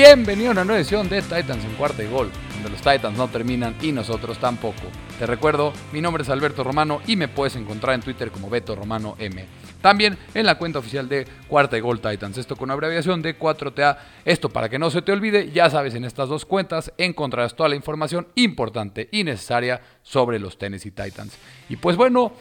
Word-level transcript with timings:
Bienvenido 0.00 0.50
a 0.50 0.52
una 0.52 0.64
nueva 0.64 0.78
edición 0.78 1.08
de 1.08 1.20
Titans 1.22 1.64
en 1.64 1.74
cuarta 1.74 2.04
y 2.04 2.06
gol, 2.06 2.30
donde 2.52 2.70
los 2.70 2.80
Titans 2.80 3.18
no 3.18 3.26
terminan 3.26 3.74
y 3.82 3.90
nosotros 3.90 4.38
tampoco. 4.38 4.82
Te 5.18 5.26
recuerdo, 5.26 5.72
mi 5.92 6.00
nombre 6.00 6.22
es 6.22 6.28
Alberto 6.28 6.62
Romano 6.62 7.00
y 7.08 7.16
me 7.16 7.26
puedes 7.26 7.56
encontrar 7.56 7.96
en 7.96 8.02
Twitter 8.02 8.30
como 8.30 8.48
Beto 8.48 8.76
Romano 8.76 9.16
M. 9.18 9.44
También 9.82 10.16
en 10.34 10.46
la 10.46 10.56
cuenta 10.56 10.78
oficial 10.78 11.08
de 11.08 11.26
Cuarta 11.48 11.76
y 11.76 11.80
Gol 11.80 11.98
Titans, 12.00 12.38
esto 12.38 12.54
con 12.54 12.70
abreviación 12.70 13.22
de 13.22 13.36
4TA. 13.36 13.98
Esto 14.24 14.50
para 14.50 14.68
que 14.68 14.78
no 14.78 14.88
se 14.88 15.02
te 15.02 15.10
olvide, 15.10 15.50
ya 15.50 15.68
sabes, 15.68 15.96
en 15.96 16.04
estas 16.04 16.28
dos 16.28 16.44
cuentas 16.44 16.92
encontrarás 16.96 17.56
toda 17.56 17.68
la 17.68 17.74
información 17.74 18.28
importante 18.36 19.08
y 19.10 19.24
necesaria 19.24 19.80
sobre 20.04 20.38
los 20.38 20.58
Tennessee 20.58 20.92
Titans. 20.92 21.36
Y 21.68 21.74
pues 21.74 21.96
bueno, 21.96 22.34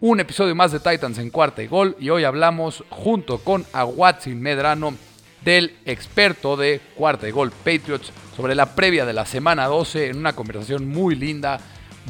un 0.00 0.18
episodio 0.18 0.56
más 0.56 0.72
de 0.72 0.80
Titans 0.80 1.18
en 1.18 1.30
Cuarta 1.30 1.62
y 1.62 1.68
Gol 1.68 1.96
y 2.00 2.10
hoy 2.10 2.24
hablamos 2.24 2.82
junto 2.90 3.38
con 3.38 3.64
Aguatzin 3.72 4.42
Medrano 4.42 4.94
del 5.44 5.76
experto 5.84 6.56
de 6.56 6.80
cuarta 6.94 7.28
y 7.28 7.30
gol 7.30 7.50
Patriots 7.50 8.12
sobre 8.36 8.54
la 8.54 8.74
previa 8.74 9.04
de 9.04 9.12
la 9.12 9.26
semana 9.26 9.66
12 9.66 10.08
en 10.08 10.18
una 10.18 10.34
conversación 10.34 10.88
muy 10.88 11.14
linda, 11.14 11.60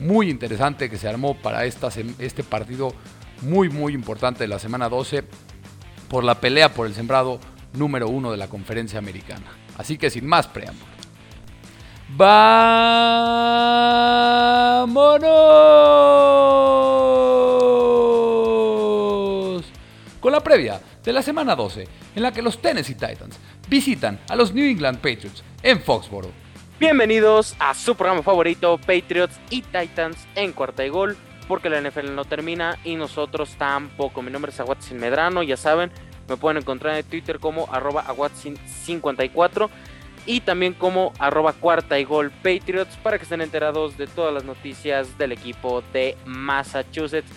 muy 0.03 0.31
interesante 0.31 0.89
que 0.89 0.99
se 0.99 1.09
armó 1.09 1.37
para 1.37 1.65
esta, 1.65 1.89
este 2.19 2.45
partido 2.45 2.95
muy 3.43 3.69
muy 3.69 3.93
importante 3.93 4.45
de 4.45 4.49
la 4.49 4.59
semana 4.59 4.89
12 4.89 5.25
por 6.09 6.25
la 6.25 6.41
pelea 6.41 6.73
por 6.73 6.87
el 6.87 6.95
sembrado 6.95 7.41
número 7.73 8.09
uno 8.09 8.31
de 8.31 8.37
la 8.37 8.49
conferencia 8.49 8.99
americana. 8.99 9.47
Así 9.77 9.99
que 9.99 10.11
sin 10.11 10.27
más 10.27 10.47
preámbulo. 10.47 10.95
¡Vámonos! 12.17 12.45
Con 20.21 20.33
la 20.33 20.41
previa 20.41 20.81
de 21.03 21.13
la 21.13 21.23
semana 21.23 21.57
12, 21.57 21.89
en 22.15 22.23
la 22.23 22.33
que 22.33 22.43
los 22.43 22.61
Tennessee 22.61 22.95
Titans 22.95 23.39
visitan 23.69 24.19
a 24.29 24.37
los 24.37 24.53
New 24.53 24.65
England 24.65 24.99
Patriots 24.99 25.43
en 25.63 25.81
Foxborough. 25.81 26.33
Bienvenidos 26.79 27.55
a 27.59 27.75
su 27.75 27.95
programa 27.95 28.23
favorito, 28.23 28.79
Patriots 28.79 29.39
y 29.51 29.63
Titans 29.63 30.27
en 30.35 30.53
cuarta 30.53 30.85
y 30.85 30.89
gol, 30.89 31.17
porque 31.49 31.71
la 31.71 31.81
NFL 31.81 32.15
no 32.15 32.25
termina 32.25 32.79
y 32.85 32.97
nosotros 32.97 33.55
tampoco. 33.57 34.23
Mi 34.23 34.31
nombre 34.31 34.51
es 34.51 34.61
Aguatzin 34.61 34.99
Medrano, 34.99 35.43
ya 35.43 35.57
saben, 35.57 35.91
me 36.29 36.37
pueden 36.37 36.59
encontrar 36.59 36.97
en 36.97 37.05
Twitter 37.05 37.39
como 37.39 37.73
arroba 37.73 38.05
Aguatzin54 38.07 39.69
y 40.27 40.41
también 40.41 40.73
como 40.73 41.13
arroba 41.19 41.53
cuarta 41.53 41.99
y 41.99 42.05
gol 42.05 42.31
Patriots 42.31 42.97
para 43.03 43.19
que 43.19 43.25
estén 43.25 43.41
enterados 43.41 43.97
de 43.97 44.07
todas 44.07 44.33
las 44.33 44.45
noticias 44.45 45.17
del 45.19 45.33
equipo 45.33 45.83
de 45.93 46.17
Massachusetts. 46.25 47.31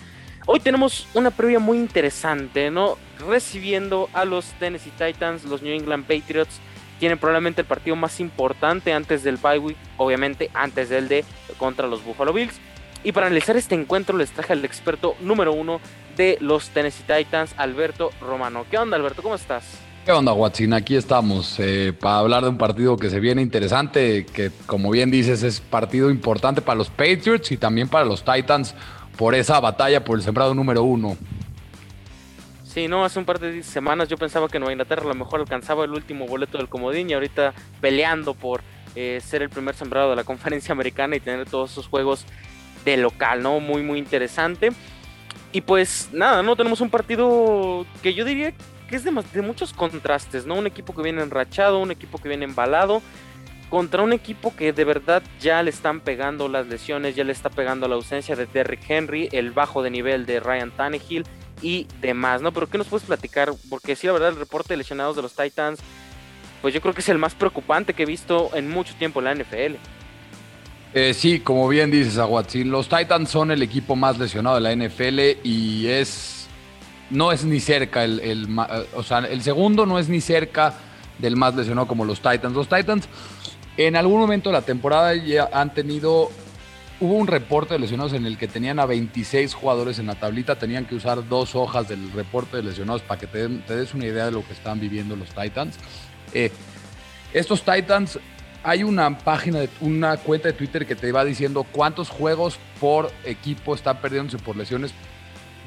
Hoy 0.50 0.60
tenemos 0.60 1.06
una 1.12 1.30
previa 1.30 1.58
muy 1.58 1.76
interesante, 1.76 2.70
¿no? 2.70 2.96
Recibiendo 3.18 4.08
a 4.14 4.24
los 4.24 4.46
Tennessee 4.58 4.90
Titans, 4.96 5.44
los 5.44 5.60
New 5.60 5.74
England 5.74 6.06
Patriots. 6.06 6.58
Tienen 6.98 7.18
probablemente 7.18 7.60
el 7.60 7.66
partido 7.66 7.96
más 7.96 8.18
importante 8.18 8.94
antes 8.94 9.22
del 9.22 9.36
bye 9.36 9.58
week, 9.58 9.76
obviamente 9.98 10.50
antes 10.54 10.88
del 10.88 11.06
de 11.06 11.26
contra 11.58 11.86
los 11.86 12.02
Buffalo 12.02 12.32
Bills. 12.32 12.54
Y 13.04 13.12
para 13.12 13.26
analizar 13.26 13.58
este 13.58 13.74
encuentro 13.74 14.16
les 14.16 14.30
traje 14.30 14.54
al 14.54 14.64
experto 14.64 15.16
número 15.20 15.52
uno 15.52 15.82
de 16.16 16.38
los 16.40 16.70
Tennessee 16.70 17.04
Titans, 17.06 17.52
Alberto 17.58 18.10
Romano. 18.18 18.64
¿Qué 18.70 18.78
onda, 18.78 18.96
Alberto? 18.96 19.22
¿Cómo 19.22 19.34
estás? 19.34 19.66
¿Qué 20.06 20.12
onda, 20.12 20.32
Watson? 20.32 20.72
Aquí 20.72 20.96
estamos 20.96 21.56
eh, 21.58 21.92
para 21.92 22.20
hablar 22.20 22.44
de 22.44 22.48
un 22.48 22.56
partido 22.56 22.96
que 22.96 23.10
se 23.10 23.20
viene 23.20 23.42
interesante, 23.42 24.24
que 24.24 24.50
como 24.64 24.90
bien 24.90 25.10
dices 25.10 25.42
es 25.42 25.60
partido 25.60 26.10
importante 26.10 26.62
para 26.62 26.78
los 26.78 26.88
Patriots 26.88 27.52
y 27.52 27.58
también 27.58 27.90
para 27.90 28.06
los 28.06 28.24
Titans 28.24 28.74
por 29.18 29.34
esa 29.34 29.58
batalla 29.58 30.04
por 30.04 30.16
el 30.16 30.22
sembrado 30.22 30.54
número 30.54 30.84
uno. 30.84 31.18
Sí, 32.64 32.86
no, 32.86 33.04
hace 33.04 33.18
un 33.18 33.24
par 33.24 33.40
de 33.40 33.64
semanas 33.64 34.08
yo 34.08 34.16
pensaba 34.16 34.48
que 34.48 34.60
Nueva 34.60 34.72
Inglaterra 34.72 35.02
a 35.02 35.08
lo 35.08 35.14
mejor 35.14 35.40
alcanzaba 35.40 35.84
el 35.84 35.90
último 35.90 36.26
boleto 36.26 36.56
del 36.56 36.68
comodín 36.68 37.10
y 37.10 37.14
ahorita 37.14 37.52
peleando 37.80 38.34
por 38.34 38.62
eh, 38.94 39.20
ser 39.22 39.42
el 39.42 39.50
primer 39.50 39.74
sembrado 39.74 40.10
de 40.10 40.16
la 40.16 40.24
conferencia 40.24 40.72
americana 40.72 41.16
y 41.16 41.20
tener 41.20 41.50
todos 41.50 41.72
esos 41.72 41.88
juegos 41.88 42.24
de 42.84 42.96
local, 42.96 43.42
¿no? 43.42 43.58
Muy, 43.58 43.82
muy 43.82 43.98
interesante. 43.98 44.70
Y 45.50 45.62
pues 45.62 46.10
nada, 46.12 46.44
¿no? 46.44 46.54
Tenemos 46.54 46.80
un 46.80 46.90
partido 46.90 47.84
que 48.02 48.14
yo 48.14 48.24
diría 48.24 48.54
que 48.88 48.94
es 48.94 49.02
de, 49.02 49.10
de 49.32 49.42
muchos 49.42 49.72
contrastes, 49.72 50.46
¿no? 50.46 50.54
Un 50.54 50.68
equipo 50.68 50.94
que 50.94 51.02
viene 51.02 51.22
enrachado, 51.22 51.80
un 51.80 51.90
equipo 51.90 52.18
que 52.18 52.28
viene 52.28 52.44
embalado 52.44 53.02
contra 53.68 54.02
un 54.02 54.12
equipo 54.12 54.54
que 54.54 54.72
de 54.72 54.84
verdad 54.84 55.22
ya 55.40 55.62
le 55.62 55.70
están 55.70 56.00
pegando 56.00 56.48
las 56.48 56.66
lesiones, 56.66 57.14
ya 57.14 57.24
le 57.24 57.32
está 57.32 57.50
pegando 57.50 57.86
la 57.88 57.96
ausencia 57.96 58.34
de 58.36 58.46
Derrick 58.46 58.88
Henry, 58.88 59.28
el 59.32 59.50
bajo 59.50 59.82
de 59.82 59.90
nivel 59.90 60.26
de 60.26 60.40
Ryan 60.40 60.70
Tannehill 60.70 61.24
y 61.60 61.86
demás, 62.00 62.40
¿no? 62.40 62.52
Pero 62.52 62.68
¿qué 62.68 62.78
nos 62.78 62.86
puedes 62.86 63.06
platicar? 63.06 63.52
Porque 63.68 63.96
sí, 63.96 64.06
la 64.06 64.14
verdad, 64.14 64.30
el 64.30 64.36
reporte 64.36 64.72
de 64.72 64.78
lesionados 64.78 65.16
de 65.16 65.22
los 65.22 65.34
Titans, 65.34 65.80
pues 66.62 66.74
yo 66.74 66.80
creo 66.80 66.94
que 66.94 67.00
es 67.00 67.08
el 67.08 67.18
más 67.18 67.34
preocupante 67.34 67.94
que 67.94 68.04
he 68.04 68.06
visto 68.06 68.50
en 68.54 68.70
mucho 68.70 68.94
tiempo 68.94 69.20
en 69.20 69.24
la 69.24 69.34
NFL. 69.34 69.76
Eh, 70.94 71.12
sí, 71.12 71.40
como 71.40 71.68
bien 71.68 71.90
dices, 71.90 72.18
Aguatzin, 72.18 72.70
los 72.70 72.88
Titans 72.88 73.30
son 73.30 73.50
el 73.50 73.62
equipo 73.62 73.94
más 73.94 74.18
lesionado 74.18 74.58
de 74.58 74.62
la 74.62 74.74
NFL 74.74 75.46
y 75.46 75.86
es. 75.86 76.46
No 77.10 77.32
es 77.32 77.42
ni 77.42 77.58
cerca 77.58 78.04
el, 78.04 78.20
el, 78.20 78.48
o 78.94 79.02
sea, 79.02 79.20
el 79.20 79.40
segundo 79.40 79.86
no 79.86 79.98
es 79.98 80.10
ni 80.10 80.20
cerca 80.20 80.74
del 81.18 81.36
más 81.36 81.54
lesionado 81.54 81.86
como 81.86 82.04
los 82.04 82.20
Titans. 82.20 82.54
Los 82.54 82.68
Titans 82.68 83.08
en 83.78 83.94
algún 83.94 84.18
momento 84.18 84.50
de 84.50 84.54
la 84.54 84.62
temporada 84.62 85.14
ya 85.14 85.48
han 85.52 85.72
tenido, 85.72 86.30
hubo 86.98 87.14
un 87.14 87.28
reporte 87.28 87.74
de 87.74 87.80
lesionados 87.80 88.12
en 88.12 88.26
el 88.26 88.36
que 88.36 88.48
tenían 88.48 88.80
a 88.80 88.86
26 88.86 89.54
jugadores 89.54 90.00
en 90.00 90.08
la 90.08 90.16
tablita, 90.16 90.58
tenían 90.58 90.84
que 90.84 90.96
usar 90.96 91.28
dos 91.28 91.54
hojas 91.54 91.88
del 91.88 92.10
reporte 92.10 92.56
de 92.56 92.64
lesionados 92.64 93.02
para 93.02 93.20
que 93.20 93.28
te, 93.28 93.46
des 93.48 93.94
una 93.94 94.06
idea 94.06 94.24
de 94.26 94.32
lo 94.32 94.44
que 94.44 94.52
están 94.52 94.80
viviendo 94.80 95.14
los 95.14 95.28
Titans. 95.28 95.76
Eh, 96.34 96.50
estos 97.32 97.62
Titans, 97.62 98.18
hay 98.64 98.82
una 98.82 99.16
página, 99.16 99.60
de, 99.60 99.68
una 99.80 100.16
cuenta 100.16 100.48
de 100.48 100.54
Twitter 100.54 100.84
que 100.84 100.96
te 100.96 101.12
va 101.12 101.24
diciendo 101.24 101.64
cuántos 101.70 102.08
juegos 102.08 102.58
por 102.80 103.12
equipo 103.24 103.76
están 103.76 104.00
perdiéndose 104.00 104.38
por 104.38 104.56
lesiones 104.56 104.92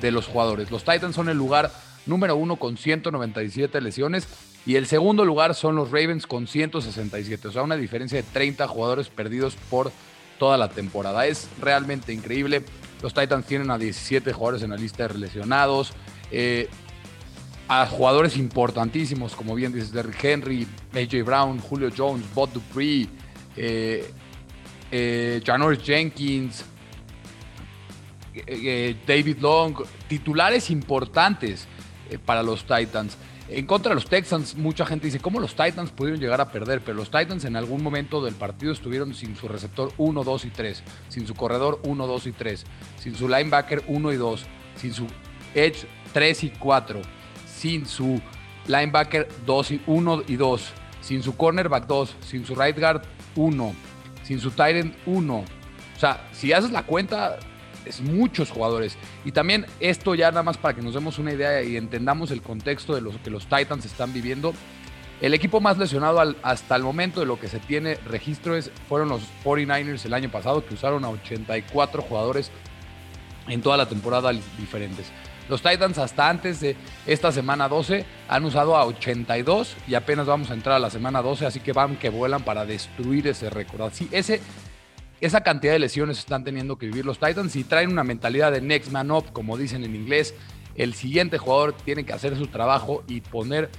de 0.02 0.12
los 0.12 0.28
jugadores. 0.28 0.70
Los 0.70 0.84
Titans 0.84 1.16
son 1.16 1.30
el 1.30 1.38
lugar 1.38 1.72
número 2.06 2.36
uno 2.36 2.58
con 2.58 2.76
197 2.76 3.80
lesiones 3.80 4.28
y 4.66 4.76
el 4.76 4.86
segundo 4.86 5.26
lugar 5.26 5.56
son 5.56 5.76
los 5.76 5.90
Ravens 5.90 6.28
con 6.28 6.48
167, 6.48 7.48
o 7.48 7.52
sea, 7.52 7.64
una 7.64 7.76
diferencia 7.76 8.22
de 8.22 8.28
30 8.32 8.68
jugadores 8.68 9.10
perdidos 9.10 9.56
por 9.70 9.92
toda 10.38 10.58
la 10.58 10.70
temporada. 10.70 11.26
Es 11.26 11.50
realmente 11.60 12.14
increíble. 12.14 12.64
Los 13.02 13.14
Titans 13.14 13.46
tienen 13.46 13.72
a 13.72 13.78
17 13.78 14.32
jugadores 14.34 14.64
en 14.64 14.70
la 14.70 14.78
lista 14.78 15.08
de 15.08 15.18
lesionados. 15.18 15.94
Eh, 16.32 16.70
a 17.68 17.88
jugadores 17.88 18.38
importantísimos, 18.38 19.36
como 19.36 19.56
bien 19.56 19.72
dices, 19.72 19.92
Derrick 19.94 20.24
Henry, 20.24 20.68
AJ 20.94 21.24
Brown, 21.24 21.60
Julio 21.60 21.90
Jones, 21.96 22.26
Bob 22.36 22.52
Dupree, 22.52 23.08
eh, 23.56 24.12
eh 24.92 25.42
Jenkins, 25.82 26.66
eh, 28.34 28.96
David 29.08 29.38
Long, 29.40 29.76
titulares 30.08 30.70
importantes 30.70 31.68
para 32.26 32.44
los 32.44 32.66
Titans. 32.66 33.18
En 33.54 33.66
contra 33.66 33.90
de 33.90 33.96
los 33.96 34.06
Texans, 34.06 34.56
mucha 34.56 34.86
gente 34.86 35.08
dice, 35.08 35.20
¿cómo 35.20 35.42
los 35.42 35.56
Titans 35.56 35.92
pudieron 35.92 36.22
llegar 36.22 36.40
a 36.40 36.50
perder? 36.50 36.80
Pero 36.80 36.96
los 36.96 37.12
Titans 37.12 37.44
en 37.44 37.58
algún 37.58 37.84
momento 37.84 38.24
del 38.24 38.34
partido 38.34 38.72
estuvieron 38.72 39.14
sin 39.14 39.36
su 39.36 39.50
receptor 39.50 39.92
1, 39.98 40.24
2 40.24 40.46
y 40.46 40.50
3, 40.52 40.84
sin 41.10 41.28
su 41.28 41.36
corredor 41.36 41.82
1, 41.84 42.08
2 42.08 42.28
y 42.28 42.32
3, 42.32 42.66
sin 42.98 43.14
su 43.14 43.28
linebacker 43.28 43.84
1 43.88 44.14
y 44.14 44.16
2, 44.16 44.46
sin 44.78 44.94
su 44.94 45.06
edge 45.54 45.86
3 46.14 46.44
y 46.46 46.50
4, 46.52 47.02
sin 47.46 47.86
su 47.86 48.22
linebacker 48.68 49.28
2 49.46 49.72
y 49.72 49.82
1 49.86 50.24
y 50.30 50.36
2, 50.38 50.72
sin 51.02 51.22
su 51.22 51.36
cornerback 51.36 51.88
2, 51.88 52.16
sin 52.22 52.46
su 52.46 52.56
right 52.56 52.80
guard 52.80 53.02
1, 53.36 53.76
sin 54.24 54.40
su 54.40 54.52
tight 54.52 54.78
end 54.78 54.96
1. 55.06 55.36
O 55.36 56.00
sea, 56.00 56.26
si 56.32 56.54
haces 56.54 56.72
la 56.72 56.84
cuenta, 56.84 57.38
es 57.86 58.02
muchos 58.02 58.52
jugadores. 58.52 58.98
Y 59.26 59.32
también 59.32 59.66
esto 59.80 60.16
ya 60.16 60.32
nada 60.32 60.44
más 60.44 60.58
para 60.58 60.76
que 60.76 60.82
nos 60.82 60.94
demos 60.94 61.20
una 61.20 61.34
idea 61.34 61.62
y 61.64 61.78
entendamos 61.78 62.32
el 62.32 62.42
contexto 62.42 62.96
de 62.96 63.02
lo 63.02 63.12
que 63.24 63.30
los 63.30 63.48
Titans 63.48 63.86
están 63.86 64.14
viviendo. 64.14 64.54
El 65.22 65.36
equipo 65.36 65.62
más 65.62 65.78
lesionado 65.78 66.20
hasta 66.42 66.76
el 66.76 66.82
momento 66.82 67.20
de 67.20 67.28
lo 67.28 67.40
que 67.40 67.48
se 67.48 67.60
tiene 67.60 67.96
registro 68.08 68.60
fueron 68.90 69.10
los 69.10 69.22
49ers 69.44 70.06
el 70.06 70.16
año 70.16 70.32
pasado, 70.32 70.66
que 70.66 70.74
usaron 70.74 71.06
a 71.06 71.10
84 71.10 72.02
jugadores 72.02 72.52
en 73.48 73.62
toda 73.62 73.78
la 73.78 73.88
temporada 73.88 74.32
diferentes. 74.58 75.12
Los 75.52 75.62
Titans 75.62 75.98
hasta 75.98 76.30
antes 76.30 76.62
de 76.62 76.76
esta 77.06 77.32
semana 77.32 77.68
12 77.68 78.06
han 78.30 78.46
usado 78.46 78.78
a 78.78 78.86
82 78.86 79.76
y 79.88 79.96
apenas 79.96 80.26
vamos 80.26 80.50
a 80.50 80.54
entrar 80.54 80.78
a 80.78 80.80
la 80.80 80.90
semana 80.90 81.22
12, 81.22 81.46
así 81.46 81.60
que 81.60 81.74
van 81.74 81.98
que 81.98 82.10
vuelan 82.10 82.44
para 82.44 82.66
destruir 82.66 83.28
ese 83.28 83.50
récord. 83.50 83.82
Así, 83.82 84.08
ese 84.12 84.42
esa 85.22 85.42
cantidad 85.42 85.74
de 85.74 85.80
lesiones 85.80 86.18
están 86.18 86.44
teniendo 86.44 86.78
que 86.78 86.88
vivir 86.88 87.06
los 87.06 87.20
Titans 87.20 87.56
y 87.56 87.64
traen 87.64 87.92
una 87.92 88.04
mentalidad 88.04 88.52
de 88.52 88.60
next 88.60 88.92
man 88.92 89.12
up, 89.12 89.32
como 89.32 89.56
dicen 89.56 89.84
en 89.84 89.96
inglés. 89.96 90.34
El 90.76 90.96
siguiente 90.96 91.38
jugador 91.38 91.74
tiene 91.74 92.04
que 92.04 92.12
hacer 92.12 92.36
su 92.36 92.48
trabajo 92.48 93.04
y 93.08 93.22
poner 93.22 93.70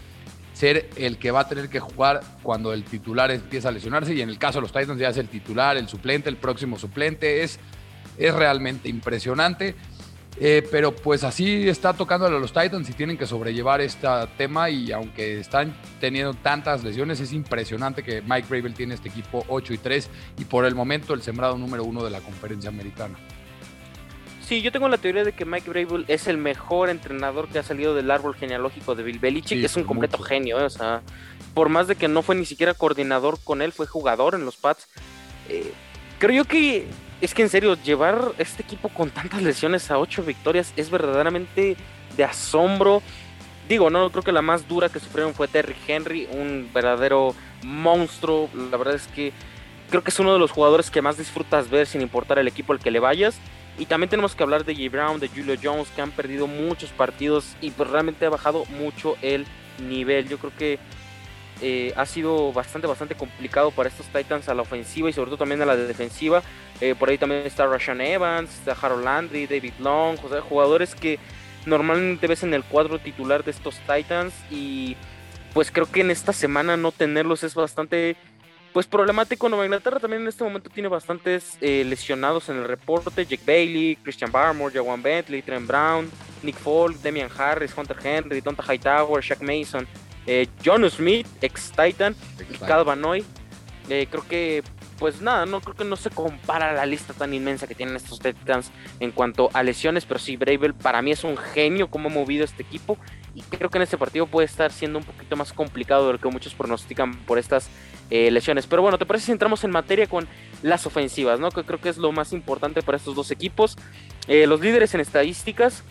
ser 0.53 0.89
el 0.97 1.19
que 1.19 1.33
va 1.33 1.41
a 1.41 1.49
tener 1.49 1.69
que 1.69 1.81
jugar 1.81 2.21
cuando 2.43 2.73
el 2.73 2.85
titular 2.85 3.33
empieza 3.33 3.71
a 3.71 3.73
lesionarse. 3.73 4.15
Y 4.15 4.21
en 4.21 4.29
el 4.29 4.39
caso 4.39 4.59
de 4.59 4.63
los 4.63 4.73
Titans 4.73 5.01
ya 5.01 5.09
es 5.09 5.17
el 5.17 5.29
titular, 5.29 5.77
el 5.77 5.89
suplente, 5.89 6.29
el 6.29 6.37
próximo 6.37 6.79
suplente. 6.79 7.43
Es, 7.43 7.59
es 8.19 8.33
realmente 8.33 8.89
impresionante. 8.89 9.75
Eh, 10.41 10.67
pero 10.71 10.95
pues 10.95 11.25
así 11.25 11.69
está 11.69 11.93
tocándole 11.93 12.37
a 12.37 12.41
los 12.41 12.53
Titans 12.53 12.89
y 12.89 12.95
tienen 12.95 13.19
que 13.19 13.27
sobrellevar 13.27 13.81
este 13.81 14.09
tema 14.39 14.71
y 14.71 14.91
aunque 14.91 15.39
están 15.39 15.77
teniendo 16.01 16.35
tantas 16.35 16.83
lesiones, 16.83 17.21
es 17.21 17.33
impresionante 17.33 18.03
que 18.03 18.23
Mike 18.23 18.49
Rabel 18.49 18.75
tiene 18.75 18.95
este 18.95 19.09
equipo 19.09 19.45
8 19.49 19.75
y 19.75 19.79
3 19.79 20.11
y 20.39 20.45
por 20.45 20.65
el 20.65 20.75
momento 20.75 21.13
el 21.15 21.23
sembrado 21.23 21.59
número 21.59 21.85
uno 21.85 22.03
de 22.03 22.11
la 22.11 22.21
conferencia 22.21 22.71
americana. 22.71 23.17
Sí, 24.41 24.61
yo 24.61 24.73
tengo 24.73 24.89
la 24.89 24.99
teoría 24.99 25.25
de 25.25 25.33
que 25.33 25.45
Mike 25.45 25.71
Vrabel 25.71 26.05
es 26.09 26.27
el 26.27 26.37
mejor 26.37 26.91
entrenador 26.91 27.49
que 27.49 27.59
ha 27.59 27.63
salido 27.63 27.95
del 27.95 28.11
árbol 28.11 28.35
genealógico 28.35 28.95
de 28.95 29.03
Bill 29.03 29.19
Belichick. 29.19 29.65
es 29.65 29.77
un 29.77 29.85
completo 29.85 30.19
genio, 30.19 30.61
¿eh? 30.61 30.65
o 30.65 30.71
sea, 30.71 31.03
por 31.55 31.69
más 31.69 31.87
de 31.87 31.95
que 31.95 32.09
no 32.09 32.23
fue 32.23 32.35
ni 32.35 32.45
siquiera 32.45 32.75
coordinador 32.75 33.39
con 33.43 33.63
él, 33.63 33.73
fue 33.73 33.87
jugador 33.87 34.35
en 34.35 34.45
los 34.45 34.57
Pats. 34.57 34.89
Eh, 35.49 35.73
creo 36.19 36.33
yo 36.33 36.45
que 36.45 36.87
es 37.23 37.35
que 37.35 37.43
en 37.43 37.49
serio, 37.49 37.77
llevar 37.81 38.33
este 38.39 38.63
equipo 38.63 38.89
con 38.89 39.11
tantas 39.11 39.43
lesiones 39.43 39.91
a 39.93 39.99
ocho 39.99 40.25
victorias 40.25 40.73
es 40.77 40.91
verdaderamente 40.91 41.77
de 42.17 42.25
asombro. 42.25 43.01
Digo, 43.69 43.91
no, 43.91 44.11
creo 44.11 44.25
que 44.25 44.33
la 44.33 44.43
más 44.43 44.67
dura 44.67 44.89
que 44.89 44.99
sufrieron 44.99 45.33
fue 45.33 45.47
Terry 45.47 45.77
Henry, 45.87 46.29
un 46.33 46.69
verdadero 46.75 47.37
monstruo. 47.63 48.51
La 48.71 48.77
verdad 48.77 48.97
es 48.97 49.07
que 49.07 49.33
creo 49.89 50.03
que 50.03 50.11
es 50.11 50.19
uno 50.19 50.33
de 50.33 50.41
los 50.41 50.51
jugadores 50.51 50.91
que 50.91 51.01
más 51.01 51.17
disfrutas 51.17 51.71
ver 51.71 51.87
sin 51.87 52.01
importar 52.01 52.41
el 52.41 52.49
equipo 52.49 52.73
al 52.73 52.81
que 52.81 52.91
le 52.91 52.99
vayas. 52.99 53.39
Y 53.79 53.87
también 53.87 54.11
tenemos 54.11 54.35
que 54.35 54.43
hablar 54.43 54.65
de 54.65 54.75
J. 54.75 54.91
Brown, 54.91 55.21
de 55.21 55.29
Julio 55.29 55.55
Jones, 55.63 55.89
que 55.95 56.03
han 56.03 56.11
perdido 56.11 56.49
muchos 56.49 56.91
partidos 56.91 57.55
y 57.61 57.71
pues 57.71 57.89
realmente 57.89 58.27
ha 58.27 58.31
bajado 58.31 58.65
mucho 58.67 59.17
el 59.23 59.47
nivel. 59.79 60.29
Yo 60.29 60.39
creo 60.39 60.53
que 60.59 60.81
eh, 61.61 61.93
ha 61.97 62.05
sido 62.05 62.53
bastante, 62.53 62.89
bastante 62.89 63.15
complicado 63.15 63.71
para 63.71 63.89
estos 63.89 64.07
Titans 64.07 64.49
a 64.49 64.55
la 64.55 64.63
ofensiva 64.63 65.09
y 65.09 65.13
sobre 65.13 65.29
todo 65.29 65.39
también 65.39 65.63
a 65.63 65.67
la 65.67 65.77
defensiva. 65.77 66.43
Eh, 66.83 66.97
por 66.99 67.09
ahí 67.09 67.17
también 67.17 67.47
está 67.47 67.65
Rashan 67.65 68.01
Evans, 68.01 68.51
está 68.53 68.73
Harold 68.73 69.05
Landry, 69.05 69.47
David 69.47 69.75
Long, 69.79 70.19
o 70.21 70.29
sea, 70.29 70.41
jugadores 70.41 70.97
que 70.97 71.21
normalmente 71.65 72.27
ves 72.27 72.43
en 72.43 72.55
el 72.55 72.65
cuadro 72.65 72.99
titular 72.99 73.45
de 73.45 73.53
estos 73.53 73.79
Titans 73.87 74.35
y 74.51 74.97
pues 75.55 75.71
creo 75.71 75.89
que 75.89 76.01
en 76.01 76.11
esta 76.11 76.33
semana 76.33 76.77
no 76.77 76.91
tenerlos 76.91 77.45
es 77.45 77.55
bastante 77.55 78.17
pues 78.73 78.89
problemático. 78.89 79.49
Nueva 79.49 79.65
Inglaterra 79.65 80.01
también 80.01 80.23
en 80.23 80.29
este 80.29 80.43
momento 80.43 80.71
tiene 80.71 80.89
bastantes 80.89 81.57
eh, 81.61 81.85
lesionados 81.85 82.49
en 82.49 82.57
el 82.57 82.65
reporte. 82.65 83.27
Jake 83.27 83.45
Bailey, 83.47 83.97
Christian 84.03 84.33
Barmore, 84.33 84.75
Jawan 84.75 85.05
Bentley, 85.05 85.41
Trent 85.41 85.69
Brown, 85.69 86.11
Nick 86.43 86.57
Folk, 86.57 86.97
Demian 86.97 87.31
Harris, 87.39 87.73
Hunter 87.79 87.99
Henry, 88.03 88.41
Donta 88.41 88.65
Hightower, 88.65 89.23
Shaq 89.23 89.41
Mason, 89.41 89.87
eh, 90.27 90.49
John 90.65 90.91
Smith, 90.91 91.29
ex 91.41 91.71
Titan, 91.71 92.17
y 92.51 92.57
Cal 92.59 92.85
eh, 93.89 94.07
creo 94.11 94.27
que, 94.27 94.63
pues 94.99 95.21
nada, 95.21 95.47
no 95.47 95.61
creo 95.61 95.75
que 95.75 95.85
no 95.85 95.97
se 95.97 96.11
compara 96.11 96.73
la 96.73 96.87
lista 96.87 97.13
tan 97.13 97.35
inmensa 97.35 97.67
que 97.67 97.75
tienen 97.75 97.97
estos 97.97 98.21
Titans 98.21 98.71
en 99.01 99.11
cuanto 99.11 99.51
a 99.53 99.63
lesiones, 99.63 100.05
pero 100.05 100.21
sí, 100.21 100.37
Bravel 100.37 100.75
para 100.75 101.03
mí 101.03 101.11
es 101.11 101.25
un 101.25 101.37
genio 101.37 101.89
cómo 101.89 102.09
ha 102.09 102.13
movido 102.13 102.45
este 102.45 102.63
equipo 102.63 102.99
y 103.35 103.43
creo 103.43 103.71
que 103.71 103.79
en 103.79 103.83
este 103.83 103.99
partido 103.99 104.27
puede 104.27 104.47
estar 104.47 104.73
siendo 104.73 104.99
un 104.99 105.05
poquito 105.05 105.37
más 105.37 105.53
complicado 105.53 106.07
de 106.07 106.13
lo 106.15 106.19
que 106.19 106.29
muchos 106.29 106.55
pronostican 106.55 107.15
por 107.25 107.39
estas 107.39 107.69
eh, 108.11 108.31
lesiones. 108.31 108.67
Pero 108.67 108.83
bueno, 108.83 108.99
¿te 108.99 109.07
parece 109.07 109.27
si 109.27 109.33
entramos 109.33 109.65
en 109.65 109.71
materia 109.71 110.07
con 110.07 110.29
las 110.63 110.87
ofensivas, 110.87 111.41
¿no? 111.41 111.51
que 111.51 111.65
creo 111.65 111.81
que 111.81 111.89
es 111.89 111.97
lo 111.97 112.13
más 112.13 112.33
importante 112.33 112.83
para 112.83 112.97
estos 112.97 113.15
dos 113.15 113.31
equipos? 113.31 113.77
los 114.29 114.61
líderes 114.61 114.95
en 114.95 115.01
estadísticas 115.01 115.83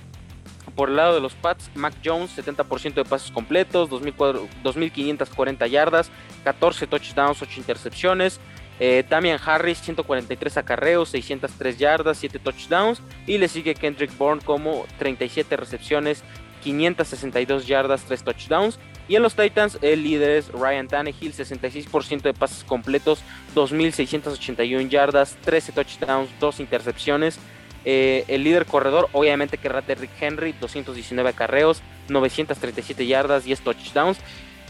por 0.75 0.89
el 0.89 0.95
lado 0.95 1.13
de 1.13 1.21
los 1.21 1.33
Pats, 1.33 1.69
Mac 1.75 1.93
Jones, 2.03 2.35
70% 2.37 2.93
de 2.93 3.05
pases 3.05 3.31
completos, 3.31 3.89
2.540 3.89 5.67
yardas, 5.67 6.11
14 6.43 6.87
touchdowns, 6.87 7.41
8 7.41 7.51
intercepciones. 7.57 8.39
Eh, 8.79 9.03
Damian 9.07 9.39
Harris, 9.43 9.79
143 9.79 10.57
acarreos, 10.57 11.09
603 11.09 11.77
yardas, 11.77 12.17
7 12.17 12.39
touchdowns. 12.39 13.01
Y 13.27 13.37
le 13.37 13.47
sigue 13.47 13.75
Kendrick 13.75 14.15
Bourne 14.17 14.41
como 14.43 14.85
37 14.97 15.55
recepciones, 15.57 16.23
562 16.63 17.67
yardas, 17.67 18.03
3 18.03 18.23
touchdowns. 18.23 18.79
Y 19.07 19.15
en 19.15 19.23
los 19.23 19.35
Titans, 19.35 19.77
el 19.81 20.03
líder 20.03 20.31
es 20.31 20.51
Ryan 20.51 20.87
Tannehill, 20.87 21.33
66% 21.33 22.21
de 22.21 22.33
pases 22.33 22.63
completos, 22.63 23.23
2.681 23.55 24.89
yardas, 24.89 25.35
13 25.43 25.73
touchdowns, 25.73 26.29
2 26.39 26.59
intercepciones. 26.59 27.39
Eh, 27.83 28.25
el 28.27 28.43
líder 28.43 28.65
corredor, 28.65 29.09
obviamente, 29.11 29.57
que 29.57 29.69
Rick 29.69 30.11
Henry, 30.19 30.53
219 30.53 31.29
acarreos, 31.29 31.81
937 32.09 33.07
yardas, 33.07 33.43
10 33.43 33.61
touchdowns. 33.61 34.19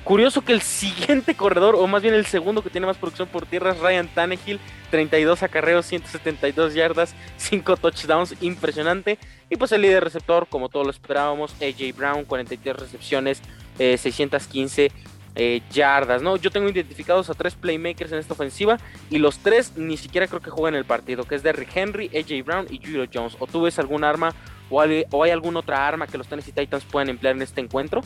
Curioso 0.04 0.42
que 0.42 0.54
el 0.54 0.62
siguiente 0.62 1.36
corredor, 1.36 1.76
o 1.76 1.86
más 1.86 2.02
bien 2.02 2.16
el 2.16 2.26
segundo 2.26 2.64
que 2.64 2.72
tiene 2.72 2.88
más 2.88 2.98
producción 2.98 3.28
por 3.28 3.46
tierra, 3.46 3.72
es 3.72 3.80
Ryan 3.80 4.08
Tannehill, 4.08 4.60
32 4.90 5.44
acarreos, 5.44 5.86
172 5.86 6.74
yardas, 6.74 7.14
5 7.38 7.78
touchdowns, 7.78 8.36
impresionante. 8.42 9.20
Y 9.50 9.58
pues 9.58 9.72
el 9.72 9.84
líder 9.84 10.04
receptor, 10.04 10.48
como 10.48 10.70
todos 10.70 10.88
lo 10.88 10.92
esperábamos, 10.92 11.54
AJ 11.62 11.96
Brown, 11.96 12.26
43 12.26 12.76
recepciones, 12.76 13.42
615 13.78 14.86
eh, 14.86 14.92
eh, 15.36 15.62
yardas, 15.72 16.22
¿no? 16.22 16.36
Yo 16.36 16.52
tengo 16.52 16.68
identificados 16.70 17.30
a 17.30 17.34
tres 17.34 17.56
playmakers 17.56 18.12
en 18.12 18.20
esta 18.20 18.34
ofensiva 18.34 18.78
y 19.10 19.18
los 19.18 19.38
tres 19.38 19.78
ni 19.78 19.98
siquiera 19.98 20.28
creo 20.28 20.42
que 20.42 20.50
jueguen 20.50 20.76
el 20.76 20.86
partido, 20.86 21.24
que 21.24 21.36
es 21.36 21.44
Derrick 21.44 21.76
Henry, 21.76 22.08
AJ 22.08 22.44
Brown 22.44 22.66
y 22.70 22.80
Julio 22.80 23.06
Jones. 23.12 23.38
¿O 23.40 23.48
tú 23.48 23.62
ves 23.62 23.80
algún 23.80 24.04
arma 24.04 24.34
o 24.70 24.82
hay, 24.82 25.06
o 25.12 25.24
hay 25.24 25.32
alguna 25.32 25.60
otra 25.60 25.88
arma 25.88 26.08
que 26.08 26.18
los 26.18 26.28
Tennessee 26.28 26.52
Titans 26.52 26.84
puedan 26.86 27.10
emplear 27.10 27.36
en 27.36 27.44
este 27.44 27.62
encuentro? 27.62 28.02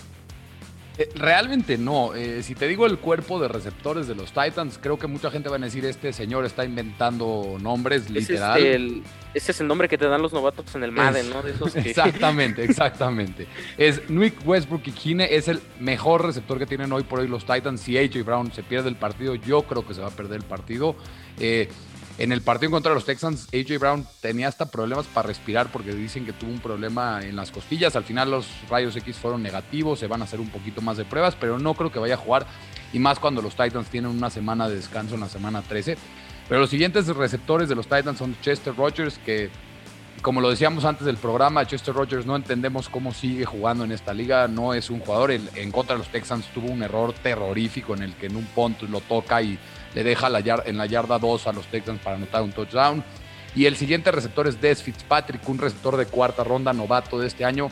Eh, 0.97 1.09
realmente 1.15 1.77
no. 1.77 2.13
Eh, 2.15 2.41
si 2.43 2.55
te 2.55 2.67
digo 2.67 2.85
el 2.85 2.97
cuerpo 2.99 3.39
de 3.39 3.47
receptores 3.47 4.07
de 4.07 4.15
los 4.15 4.31
Titans, 4.31 4.79
creo 4.81 4.97
que 4.97 5.07
mucha 5.07 5.29
gente 5.29 5.49
va 5.49 5.57
a 5.57 5.59
decir 5.59 5.85
este 5.85 6.13
señor 6.13 6.45
está 6.45 6.63
inventando 6.63 7.57
nombres 7.61 8.09
literal. 8.09 9.03
ese 9.33 9.51
es 9.51 9.59
el 9.59 9.67
nombre 9.67 9.89
que 9.89 9.97
te 9.97 10.07
dan 10.07 10.21
los 10.21 10.31
novatos 10.31 10.73
en 10.75 10.83
el 10.83 10.91
Madden, 10.91 11.29
¿no? 11.29 11.43
Exactamente, 11.75 12.63
exactamente. 12.63 13.47
Es 13.77 14.09
Nick 14.09 14.35
Westbrook 14.45 14.83
y 14.85 14.91
Kine 14.91 15.35
es 15.35 15.47
el 15.47 15.59
mejor 15.79 16.25
receptor 16.25 16.57
que 16.57 16.65
tienen 16.65 16.91
hoy 16.93 17.03
por 17.03 17.19
hoy 17.19 17.27
los 17.27 17.45
Titans. 17.45 17.81
Si 17.81 17.97
AJ 17.97 18.23
Brown 18.23 18.51
se 18.51 18.63
pierde 18.63 18.89
el 18.89 18.95
partido, 18.95 19.35
yo 19.35 19.63
creo 19.63 19.85
que 19.85 19.93
se 19.93 20.01
va 20.01 20.07
a 20.07 20.11
perder 20.11 20.37
el 20.37 20.45
partido. 20.45 20.95
Eh, 21.39 21.69
en 22.17 22.31
el 22.31 22.41
partido 22.41 22.71
contra 22.71 22.93
los 22.93 23.05
Texans, 23.05 23.47
AJ 23.53 23.77
Brown 23.79 24.07
tenía 24.21 24.47
hasta 24.47 24.71
problemas 24.71 25.05
para 25.07 25.27
respirar 25.27 25.71
porque 25.71 25.93
dicen 25.93 26.25
que 26.25 26.31
tuvo 26.31 26.51
un 26.51 26.59
problema 26.59 27.19
en 27.21 27.35
las 27.35 27.51
costillas. 27.51 27.95
Al 27.95 28.05
final 28.05 28.31
los 28.31 28.47
rayos 28.69 28.95
X 28.95 29.17
fueron 29.17 29.43
negativos, 29.43 29.99
se 29.99 30.07
van 30.07 30.21
a 30.21 30.23
hacer 30.25 30.39
un 30.39 30.49
poquito 30.49 30.81
más 30.81 30.95
de 30.95 31.03
pruebas, 31.03 31.35
pero 31.37 31.59
no 31.59 31.73
creo 31.73 31.91
que 31.91 31.99
vaya 31.99 32.13
a 32.13 32.17
jugar. 32.17 32.45
Y 32.93 32.99
más 32.99 33.19
cuando 33.19 33.41
los 33.41 33.55
Titans 33.55 33.89
tienen 33.89 34.11
una 34.11 34.29
semana 34.29 34.69
de 34.69 34.75
descanso 34.75 35.15
en 35.15 35.21
la 35.21 35.29
semana 35.29 35.61
13. 35.61 35.97
Pero 36.47 36.61
los 36.61 36.69
siguientes 36.69 37.07
receptores 37.07 37.67
de 37.67 37.75
los 37.75 37.87
Titans 37.87 38.17
son 38.17 38.37
Chester 38.41 38.73
Rogers, 38.75 39.17
que 39.17 39.49
como 40.21 40.41
lo 40.41 40.49
decíamos 40.49 40.85
antes 40.85 41.05
del 41.05 41.17
programa, 41.17 41.67
Chester 41.67 41.93
Rogers 41.93 42.25
no 42.25 42.35
entendemos 42.35 42.89
cómo 42.89 43.13
sigue 43.13 43.45
jugando 43.45 43.83
en 43.83 43.91
esta 43.91 44.13
liga. 44.13 44.47
No 44.47 44.73
es 44.73 44.89
un 44.89 44.99
jugador. 44.99 45.31
En, 45.31 45.71
contra 45.71 45.95
de 45.95 45.99
los 45.99 46.07
Texans 46.07 46.47
tuvo 46.47 46.71
un 46.71 46.81
error 46.81 47.13
terrorífico 47.13 47.93
en 47.93 48.03
el 48.03 48.15
que 48.15 48.27
en 48.27 48.35
un 48.35 48.45
punto 48.45 48.87
lo 48.87 49.01
toca 49.01 49.41
y 49.41 49.59
le 49.95 50.03
deja 50.03 50.29
la 50.29 50.39
en 50.65 50.77
la 50.77 50.85
yarda 50.85 51.17
2 51.17 51.47
a 51.47 51.53
los 51.53 51.65
Texans 51.67 51.99
para 52.01 52.17
anotar 52.17 52.43
un 52.43 52.51
touchdown. 52.51 53.03
Y 53.55 53.65
el 53.65 53.77
siguiente 53.77 54.11
receptor 54.11 54.47
es 54.47 54.61
Des 54.61 54.83
Fitzpatrick, 54.83 55.47
un 55.47 55.57
receptor 55.57 55.95
de 55.95 56.05
cuarta 56.05 56.43
ronda 56.43 56.73
novato 56.73 57.17
de 57.17 57.27
este 57.27 57.45
año 57.45 57.69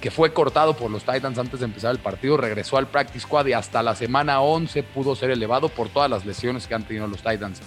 que 0.00 0.10
fue 0.10 0.32
cortado 0.32 0.76
por 0.76 0.90
los 0.90 1.04
Titans 1.04 1.38
antes 1.38 1.60
de 1.60 1.66
empezar 1.66 1.90
el 1.90 1.98
partido, 1.98 2.36
regresó 2.36 2.76
al 2.76 2.86
practice 2.86 3.20
squad 3.20 3.46
y 3.46 3.54
hasta 3.54 3.82
la 3.82 3.94
semana 3.94 4.40
11 4.40 4.82
pudo 4.82 5.16
ser 5.16 5.30
elevado 5.30 5.68
por 5.68 5.88
todas 5.88 6.10
las 6.10 6.26
lesiones 6.26 6.66
que 6.66 6.74
han 6.74 6.86
tenido 6.86 7.06
los 7.06 7.22
Titans. 7.22 7.60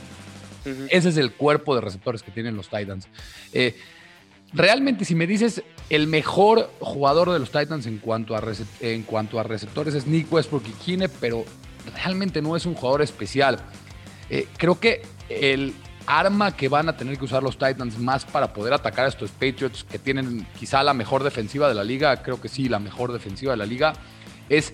Ese 0.90 1.10
es 1.10 1.18
el 1.18 1.34
cuerpo 1.34 1.74
de 1.76 1.82
receptores 1.82 2.22
que 2.22 2.32
tienen 2.32 2.56
los 2.56 2.70
Titans. 2.70 3.08
Eh, 3.52 3.76
realmente, 4.54 5.06
si 5.06 5.16
me 5.16 5.26
dices 5.26 5.64
el 5.90 6.08
mejor 6.08 6.70
jugador 6.80 7.32
de 7.32 7.40
los 7.40 7.52
Titans 7.52 7.88
en 7.88 7.98
cuanto 7.98 8.36
a, 8.36 8.44
en 8.82 9.04
cuanto 9.04 9.40
a 9.40 9.44
receptores 9.44 9.96
es 9.96 10.06
Nick 10.06 10.32
Westbrook 10.32 10.68
y 10.68 10.72
Kine, 10.74 11.10
pero 11.10 11.46
realmente 12.04 12.42
no 12.42 12.56
es 12.56 12.66
un 12.66 12.76
jugador 12.76 13.02
especial. 13.02 13.60
Eh, 14.30 14.48
creo 14.58 14.80
que 14.80 15.02
el 15.30 15.74
arma 16.06 16.56
que 16.56 16.70
van 16.70 16.90
a 16.90 16.98
tener 16.98 17.18
que 17.18 17.26
usar 17.26 17.44
los 17.44 17.58
Titans 17.58 18.00
más 18.00 18.26
para 18.26 18.52
poder 18.52 18.74
atacar 18.74 19.06
a 19.06 19.10
estos 19.10 19.30
Patriots, 19.32 19.84
que 19.84 20.00
tienen 20.00 20.48
quizá 20.58 20.82
la 20.84 20.94
mejor 20.94 21.24
defensiva 21.24 21.68
de 21.70 21.76
la 21.76 21.84
liga, 21.84 22.24
creo 22.24 22.42
que 22.42 22.50
sí, 22.50 22.68
la 22.68 22.80
mejor 22.80 23.14
defensiva 23.14 23.52
de 23.52 23.58
la 23.58 23.66
liga, 23.66 23.94
es 24.50 24.74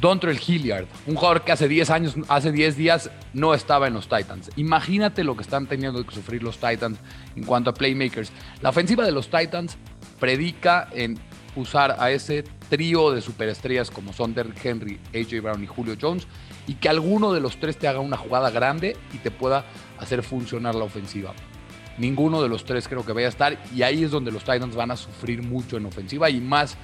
Dontrell 0.00 0.40
Hilliard, 0.44 0.86
un 1.06 1.14
jugador 1.14 1.44
que 1.44 1.52
hace 1.52 1.68
10 1.68 1.90
años, 1.90 2.14
hace 2.26 2.50
10 2.50 2.76
días 2.76 3.10
no 3.32 3.54
estaba 3.54 3.86
en 3.86 3.94
los 3.94 4.08
Titans. 4.08 4.50
Imagínate 4.56 5.22
lo 5.22 5.36
que 5.36 5.42
están 5.42 5.68
teniendo 5.68 6.04
que 6.04 6.12
sufrir 6.12 6.42
los 6.42 6.58
Titans 6.58 6.98
en 7.36 7.44
cuanto 7.44 7.70
a 7.70 7.74
playmakers. 7.74 8.32
La 8.60 8.70
ofensiva 8.70 9.04
de 9.04 9.12
los 9.12 9.30
Titans 9.30 9.76
predica 10.18 10.88
en 10.92 11.20
usar 11.54 11.96
a 12.00 12.10
ese 12.10 12.42
trío 12.68 13.12
de 13.12 13.20
superestrellas 13.20 13.92
como 13.92 14.12
son 14.12 14.34
Derrick 14.34 14.64
Henry, 14.64 14.98
AJ 15.14 15.40
Brown 15.40 15.62
y 15.62 15.68
Julio 15.68 15.96
Jones 16.00 16.26
y 16.66 16.74
que 16.74 16.88
alguno 16.88 17.32
de 17.32 17.40
los 17.40 17.58
tres 17.58 17.76
te 17.76 17.88
haga 17.88 18.00
una 18.00 18.16
jugada 18.16 18.50
grande 18.50 18.96
y 19.12 19.18
te 19.18 19.30
pueda 19.30 19.64
hacer 19.98 20.22
funcionar 20.22 20.74
la 20.74 20.84
ofensiva. 20.84 21.32
Ninguno 21.98 22.42
de 22.42 22.48
los 22.48 22.64
tres 22.64 22.88
creo 22.88 23.04
que 23.04 23.12
vaya 23.12 23.26
a 23.26 23.30
estar 23.30 23.58
y 23.74 23.82
ahí 23.82 24.04
es 24.04 24.10
donde 24.10 24.32
los 24.32 24.44
Titans 24.44 24.74
van 24.74 24.90
a 24.90 24.96
sufrir 24.96 25.42
mucho 25.42 25.76
en 25.76 25.86
ofensiva 25.86 26.30
y 26.30 26.40
más 26.40 26.76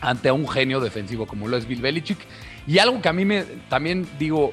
ante 0.00 0.30
un 0.30 0.48
genio 0.48 0.80
defensivo 0.80 1.26
como 1.26 1.48
lo 1.48 1.56
es 1.56 1.66
Bill 1.66 1.80
Belichick. 1.80 2.18
Y 2.66 2.78
algo 2.78 3.00
que 3.00 3.08
a 3.08 3.12
mí 3.12 3.24
me 3.24 3.42
también 3.68 4.06
digo, 4.18 4.52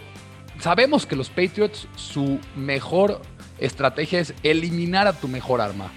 sabemos 0.60 1.06
que 1.06 1.16
los 1.16 1.30
Patriots 1.30 1.88
su 1.96 2.40
mejor 2.56 3.22
estrategia 3.58 4.20
es 4.20 4.34
eliminar 4.44 5.08
a 5.08 5.14
tu 5.14 5.28
mejor 5.28 5.62
arma. 5.62 5.92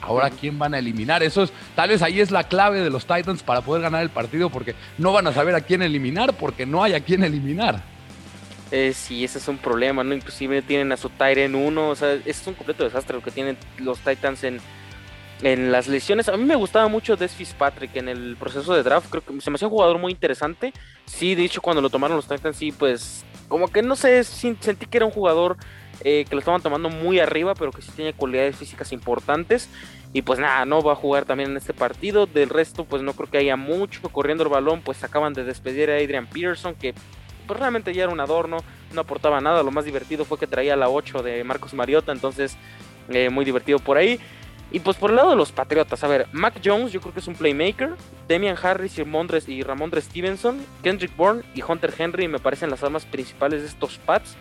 Ahora, 0.00 0.30
¿quién 0.30 0.58
van 0.58 0.74
a 0.74 0.78
eliminar? 0.78 1.22
Eso 1.22 1.42
es, 1.42 1.52
tal 1.74 1.90
vez 1.90 2.02
ahí 2.02 2.20
es 2.20 2.30
la 2.30 2.44
clave 2.44 2.80
de 2.80 2.90
los 2.90 3.06
Titans 3.06 3.42
para 3.42 3.60
poder 3.60 3.82
ganar 3.82 4.02
el 4.02 4.10
partido, 4.10 4.50
porque 4.50 4.74
no 4.98 5.12
van 5.12 5.26
a 5.26 5.32
saber 5.32 5.54
a 5.54 5.60
quién 5.60 5.82
eliminar, 5.82 6.34
porque 6.34 6.66
no 6.66 6.82
hay 6.82 6.94
a 6.94 7.00
quién 7.00 7.22
eliminar. 7.22 7.82
Eh, 8.70 8.92
sí, 8.94 9.24
ese 9.24 9.38
es 9.38 9.48
un 9.48 9.58
problema, 9.58 10.04
¿no? 10.04 10.14
Inclusive 10.14 10.62
tienen 10.62 10.92
a 10.92 10.96
su 10.96 11.10
Tyren 11.10 11.54
1, 11.54 11.88
o 11.88 11.94
sea, 11.96 12.14
es 12.24 12.46
un 12.46 12.54
completo 12.54 12.84
desastre 12.84 13.16
lo 13.16 13.22
que 13.22 13.32
tienen 13.32 13.56
los 13.78 13.98
Titans 13.98 14.44
en, 14.44 14.60
en 15.42 15.72
las 15.72 15.88
lesiones. 15.88 16.28
A 16.28 16.36
mí 16.36 16.44
me 16.44 16.54
gustaba 16.54 16.88
mucho 16.88 17.16
Des 17.16 17.32
Fitzpatrick 17.32 17.96
en 17.96 18.08
el 18.08 18.36
proceso 18.38 18.72
de 18.74 18.82
draft, 18.82 19.10
creo 19.10 19.24
que 19.24 19.40
se 19.40 19.50
me 19.50 19.56
hacía 19.56 19.68
un 19.68 19.72
jugador 19.72 19.98
muy 19.98 20.12
interesante. 20.12 20.72
Sí, 21.04 21.34
de 21.34 21.44
hecho, 21.44 21.60
cuando 21.60 21.82
lo 21.82 21.90
tomaron 21.90 22.16
los 22.16 22.28
Titans, 22.28 22.56
sí, 22.56 22.70
pues, 22.70 23.24
como 23.48 23.68
que 23.68 23.82
no 23.82 23.96
sé, 23.96 24.22
sentí 24.22 24.86
que 24.86 24.98
era 24.98 25.06
un 25.06 25.12
jugador 25.12 25.56
eh, 26.02 26.24
que 26.28 26.34
lo 26.34 26.38
estaban 26.38 26.62
tomando 26.62 26.88
muy 26.88 27.20
arriba, 27.20 27.54
pero 27.54 27.72
que 27.72 27.82
sí 27.82 27.92
tiene 27.94 28.12
cualidades 28.12 28.56
físicas 28.56 28.92
importantes. 28.92 29.68
Y 30.12 30.22
pues 30.22 30.38
nada, 30.38 30.64
no 30.64 30.82
va 30.82 30.92
a 30.92 30.96
jugar 30.96 31.24
también 31.24 31.50
en 31.50 31.56
este 31.56 31.72
partido. 31.72 32.26
Del 32.26 32.48
resto, 32.48 32.84
pues 32.84 33.02
no 33.02 33.12
creo 33.12 33.30
que 33.30 33.38
haya 33.38 33.56
mucho. 33.56 34.08
Corriendo 34.10 34.42
el 34.42 34.50
balón, 34.50 34.80
pues 34.80 35.04
acaban 35.04 35.34
de 35.34 35.44
despedir 35.44 35.90
a 35.90 35.94
Adrian 35.96 36.26
Peterson, 36.26 36.74
que 36.74 36.94
pues 37.46 37.58
realmente 37.58 37.92
ya 37.92 38.04
era 38.04 38.12
un 38.12 38.20
adorno, 38.20 38.58
no 38.92 39.00
aportaba 39.00 39.40
nada. 39.40 39.62
Lo 39.62 39.70
más 39.70 39.84
divertido 39.84 40.24
fue 40.24 40.38
que 40.38 40.46
traía 40.46 40.76
la 40.76 40.88
8 40.88 41.22
de 41.22 41.44
Marcos 41.44 41.74
Mariota, 41.74 42.12
entonces 42.12 42.56
eh, 43.08 43.28
muy 43.30 43.44
divertido 43.44 43.78
por 43.78 43.96
ahí. 43.96 44.20
Y 44.72 44.80
pues 44.80 44.96
por 44.96 45.10
el 45.10 45.16
lado 45.16 45.30
de 45.30 45.36
los 45.36 45.50
Patriotas, 45.50 46.04
a 46.04 46.08
ver, 46.08 46.28
Mac 46.32 46.60
Jones 46.64 46.92
yo 46.92 47.00
creo 47.00 47.12
que 47.12 47.18
es 47.18 47.26
un 47.26 47.34
playmaker, 47.34 47.94
Demian 48.28 48.56
Harris 48.62 48.96
y, 48.98 49.02
Ramondre, 49.02 49.40
y 49.48 49.62
Ramondre 49.62 50.00
Stevenson, 50.00 50.64
Kendrick 50.82 51.16
Bourne 51.16 51.42
y 51.54 51.62
Hunter 51.62 51.92
Henry 51.98 52.28
me 52.28 52.38
parecen 52.38 52.70
las 52.70 52.84
armas 52.84 53.04
principales 53.04 53.62
de 53.62 53.66
estos 53.66 53.98
Pats. 53.98 54.36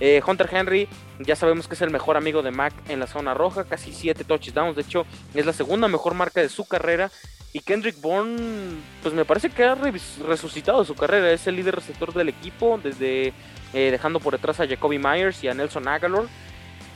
Eh, 0.00 0.20
Hunter 0.26 0.48
Henry, 0.50 0.88
ya 1.20 1.36
sabemos 1.36 1.68
que 1.68 1.74
es 1.74 1.82
el 1.82 1.90
mejor 1.90 2.16
amigo 2.16 2.42
de 2.42 2.50
Mac 2.50 2.72
en 2.88 3.00
la 3.00 3.06
zona 3.06 3.34
roja, 3.34 3.64
casi 3.64 3.92
7 3.92 4.24
touchdowns, 4.24 4.76
de 4.76 4.82
hecho 4.82 5.06
es 5.34 5.46
la 5.46 5.52
segunda 5.52 5.88
mejor 5.88 6.14
marca 6.14 6.40
de 6.40 6.48
su 6.48 6.66
carrera. 6.66 7.10
Y 7.52 7.60
Kendrick 7.60 8.00
Bourne, 8.00 8.74
pues 9.00 9.14
me 9.14 9.24
parece 9.24 9.48
que 9.48 9.62
ha 9.62 9.76
resucitado 9.76 10.84
su 10.84 10.96
carrera, 10.96 11.30
es 11.30 11.46
el 11.46 11.54
líder 11.54 11.76
receptor 11.76 12.12
del 12.12 12.28
equipo, 12.28 12.80
desde 12.82 13.32
eh, 13.72 13.90
dejando 13.92 14.18
por 14.18 14.32
detrás 14.32 14.58
a 14.58 14.66
Jacoby 14.66 14.98
Myers 14.98 15.44
y 15.44 15.48
a 15.48 15.54
Nelson 15.54 15.86
Aguilar. 15.86 16.24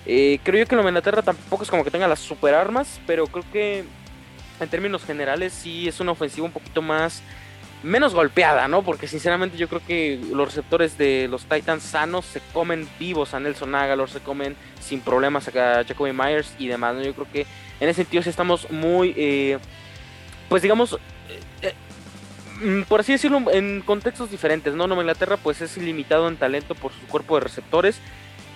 Eh, 0.05 0.41
creo 0.43 0.65
yo 0.65 0.67
que 0.67 0.75
en 0.75 0.81
Inglaterra 0.81 1.23
tampoco 1.23 1.63
es 1.63 1.71
como 1.71 1.85
que 1.85 1.93
tenga 1.93 2.09
las 2.09 2.19
super 2.19 2.55
armas, 2.55 3.01
pero 3.07 3.29
creo 3.29 3.45
que 3.53 3.85
en 4.59 4.69
términos 4.69 5.05
generales 5.05 5.53
sí 5.53 5.87
es 5.87 6.01
una 6.01 6.13
ofensiva 6.13 6.47
un 6.47 6.53
poquito 6.53 6.83
más 6.83 7.23
menos 7.83 8.15
golpeada, 8.15 8.69
¿no? 8.69 8.83
Porque 8.83 9.07
sinceramente 9.07 9.57
yo 9.57 9.69
creo 9.69 9.83
que 9.87 10.21
los 10.33 10.49
receptores 10.49 10.99
de 10.99 11.29
los 11.29 11.45
Titans 11.45 11.83
sanos 11.83 12.25
se 12.25 12.41
comen 12.53 12.89
vivos 12.99 13.35
a 13.35 13.41
Nelson 13.41 13.75
Aguilar, 13.75 14.09
se 14.09 14.21
comen 14.21 14.57
sin 14.81 15.01
problemas 15.01 15.49
a 15.49 15.85
Jacoby 15.85 16.13
Myers 16.13 16.55
y 16.59 16.69
demás, 16.69 16.95
¿no? 16.95 17.03
Yo 17.03 17.15
creo 17.15 17.27
que 17.33 17.47
en 17.81 17.89
ese 17.89 18.03
sentido 18.03 18.23
sí 18.23 18.31
estamos 18.31 18.71
muy, 18.71 19.15
eh, 19.17 19.59
pues 20.49 20.63
digamos, 20.63 20.99
eh, 21.29 21.41
eh, 21.63 21.75
mm, 22.65 22.83
por 22.83 23.01
así 23.01 23.13
decirlo, 23.13 23.43
en 23.53 23.83
contextos 23.83 24.31
diferentes, 24.31 24.75
¿no? 24.75 24.87
Nueva 24.87 25.03
Inglaterra 25.03 25.37
pues 25.37 25.61
es 25.61 25.77
ilimitado 25.77 26.29
en 26.29 26.37
talento 26.37 26.75
por 26.75 26.93
su 26.93 27.07
cuerpo 27.07 27.37
de 27.37 27.41
receptores 27.43 28.01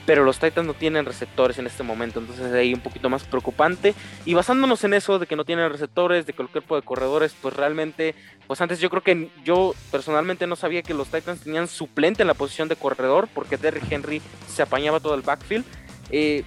pero 0.06 0.24
los 0.24 0.38
Titans 0.38 0.66
no 0.66 0.74
tienen 0.74 1.04
receptores 1.04 1.58
en 1.58 1.66
este 1.66 1.82
momento, 1.82 2.20
entonces 2.20 2.46
es 2.46 2.52
ahí 2.52 2.74
un 2.74 2.80
poquito 2.80 3.08
más 3.08 3.24
preocupante. 3.24 3.94
Y 4.24 4.34
basándonos 4.34 4.82
en 4.84 4.94
eso, 4.94 5.18
de 5.18 5.26
que 5.26 5.36
no 5.36 5.44
tienen 5.44 5.70
receptores, 5.70 6.26
de 6.26 6.32
que 6.32 6.42
el 6.42 6.48
cuerpo 6.48 6.76
de 6.76 6.82
corredores, 6.82 7.34
pues 7.40 7.54
realmente, 7.54 8.14
pues 8.46 8.60
antes 8.60 8.80
yo 8.80 8.90
creo 8.90 9.02
que 9.02 9.30
yo 9.44 9.74
personalmente 9.90 10.46
no 10.46 10.56
sabía 10.56 10.82
que 10.82 10.94
los 10.94 11.08
Titans 11.08 11.40
tenían 11.40 11.68
suplente 11.68 12.22
en 12.22 12.28
la 12.28 12.34
posición 12.34 12.68
de 12.68 12.76
corredor, 12.76 13.28
porque 13.32 13.56
Derrick 13.56 13.90
Henry 13.90 14.20
se 14.48 14.62
apañaba 14.62 15.00
todo 15.00 15.14
el 15.14 15.22
backfield. 15.22 15.64
Eh, 16.10 16.44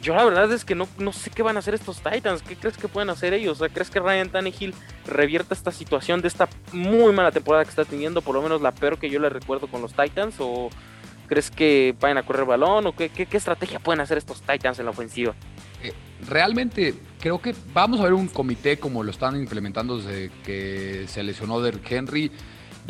yo 0.00 0.16
la 0.16 0.24
verdad 0.24 0.52
es 0.52 0.64
que 0.64 0.74
no, 0.74 0.88
no 0.98 1.12
sé 1.12 1.30
qué 1.30 1.42
van 1.42 1.56
a 1.56 1.60
hacer 1.60 1.74
estos 1.74 2.02
Titans. 2.02 2.42
¿Qué 2.42 2.56
crees 2.56 2.76
que 2.76 2.88
pueden 2.88 3.08
hacer 3.08 3.34
ellos? 3.34 3.60
O 3.60 3.64
sea, 3.64 3.72
¿Crees 3.72 3.88
que 3.88 4.00
Ryan 4.00 4.30
Tannehill 4.30 4.74
revierta 5.06 5.54
esta 5.54 5.70
situación 5.70 6.20
de 6.22 6.28
esta 6.28 6.48
muy 6.72 7.12
mala 7.12 7.30
temporada 7.30 7.64
que 7.64 7.70
está 7.70 7.84
teniendo? 7.84 8.20
Por 8.20 8.34
lo 8.34 8.42
menos 8.42 8.60
la 8.60 8.72
peor 8.72 8.98
que 8.98 9.08
yo 9.08 9.20
le 9.20 9.28
recuerdo 9.28 9.68
con 9.68 9.80
los 9.80 9.94
Titans. 9.94 10.34
¿O, 10.40 10.70
¿Crees 11.32 11.50
que 11.50 11.94
vayan 11.98 12.18
a 12.18 12.24
correr 12.24 12.44
balón 12.44 12.86
o 12.88 12.94
qué, 12.94 13.08
qué, 13.08 13.26
estrategia 13.38 13.78
pueden 13.78 14.02
hacer 14.02 14.18
estos 14.18 14.42
Titans 14.42 14.78
en 14.78 14.84
la 14.84 14.90
ofensiva? 14.90 15.34
Eh, 15.82 15.94
realmente 16.28 16.92
creo 17.18 17.40
que 17.40 17.54
vamos 17.72 18.00
a 18.00 18.02
ver 18.02 18.12
un 18.12 18.28
comité 18.28 18.76
como 18.76 19.02
lo 19.02 19.10
están 19.10 19.36
implementando 19.36 19.96
desde 19.96 20.30
que 20.44 21.06
se 21.08 21.22
lesionó 21.22 21.62
Derrick 21.62 21.90
Henry. 21.90 22.30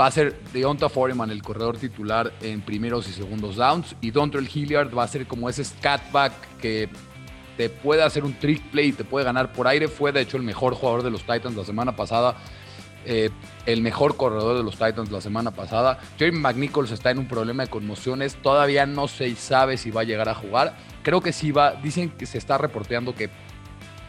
Va 0.00 0.06
a 0.06 0.10
ser 0.10 0.40
Deonta 0.52 0.88
Foreman 0.88 1.30
el 1.30 1.40
corredor 1.40 1.76
titular 1.76 2.32
en 2.40 2.62
primeros 2.62 3.08
y 3.08 3.12
segundos 3.12 3.54
downs 3.54 3.94
y 4.00 4.10
Dontrell 4.10 4.50
Hilliard 4.52 4.92
va 4.92 5.04
a 5.04 5.06
ser 5.06 5.28
como 5.28 5.48
ese 5.48 5.62
scatback 5.62 6.32
que 6.60 6.88
te 7.56 7.68
puede 7.70 8.02
hacer 8.02 8.24
un 8.24 8.34
trick 8.34 8.60
play 8.72 8.88
y 8.88 8.92
te 8.92 9.04
puede 9.04 9.24
ganar 9.24 9.52
por 9.52 9.68
aire. 9.68 9.86
Fue 9.86 10.10
de 10.10 10.20
hecho 10.20 10.36
el 10.36 10.42
mejor 10.42 10.74
jugador 10.74 11.04
de 11.04 11.12
los 11.12 11.20
Titans 11.20 11.54
la 11.54 11.64
semana 11.64 11.94
pasada 11.94 12.34
eh, 13.04 13.30
el 13.66 13.82
mejor 13.82 14.16
corredor 14.16 14.56
de 14.56 14.62
los 14.62 14.74
Titans 14.74 15.10
la 15.10 15.20
semana 15.20 15.50
pasada. 15.50 15.98
Jeremy 16.18 16.38
McNichols 16.38 16.90
está 16.90 17.10
en 17.10 17.18
un 17.18 17.28
problema 17.28 17.64
de 17.64 17.70
conmociones. 17.70 18.36
Todavía 18.36 18.86
no 18.86 19.08
se 19.08 19.34
sabe 19.36 19.76
si 19.76 19.90
va 19.90 20.02
a 20.02 20.04
llegar 20.04 20.28
a 20.28 20.34
jugar. 20.34 20.76
Creo 21.02 21.20
que 21.20 21.32
sí 21.32 21.52
va. 21.52 21.72
Dicen 21.72 22.10
que 22.10 22.26
se 22.26 22.38
está 22.38 22.58
reporteando 22.58 23.14
que 23.14 23.30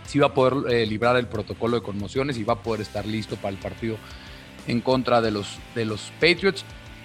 sí 0.05 0.19
va 0.19 0.27
a 0.27 0.33
poder 0.33 0.73
eh, 0.73 0.85
librar 0.85 1.15
el 1.17 1.27
protocolo 1.27 1.77
de 1.77 1.83
conmociones 1.83 2.37
y 2.37 2.43
va 2.43 2.53
a 2.53 2.63
poder 2.63 2.81
estar 2.81 3.05
listo 3.05 3.35
para 3.35 3.49
el 3.49 3.57
partido 3.57 3.97
en 4.67 4.81
contra 4.81 5.21
de 5.21 5.31
los, 5.31 5.57
de 5.75 5.85
los 5.85 6.11
Patriots. 6.19 6.63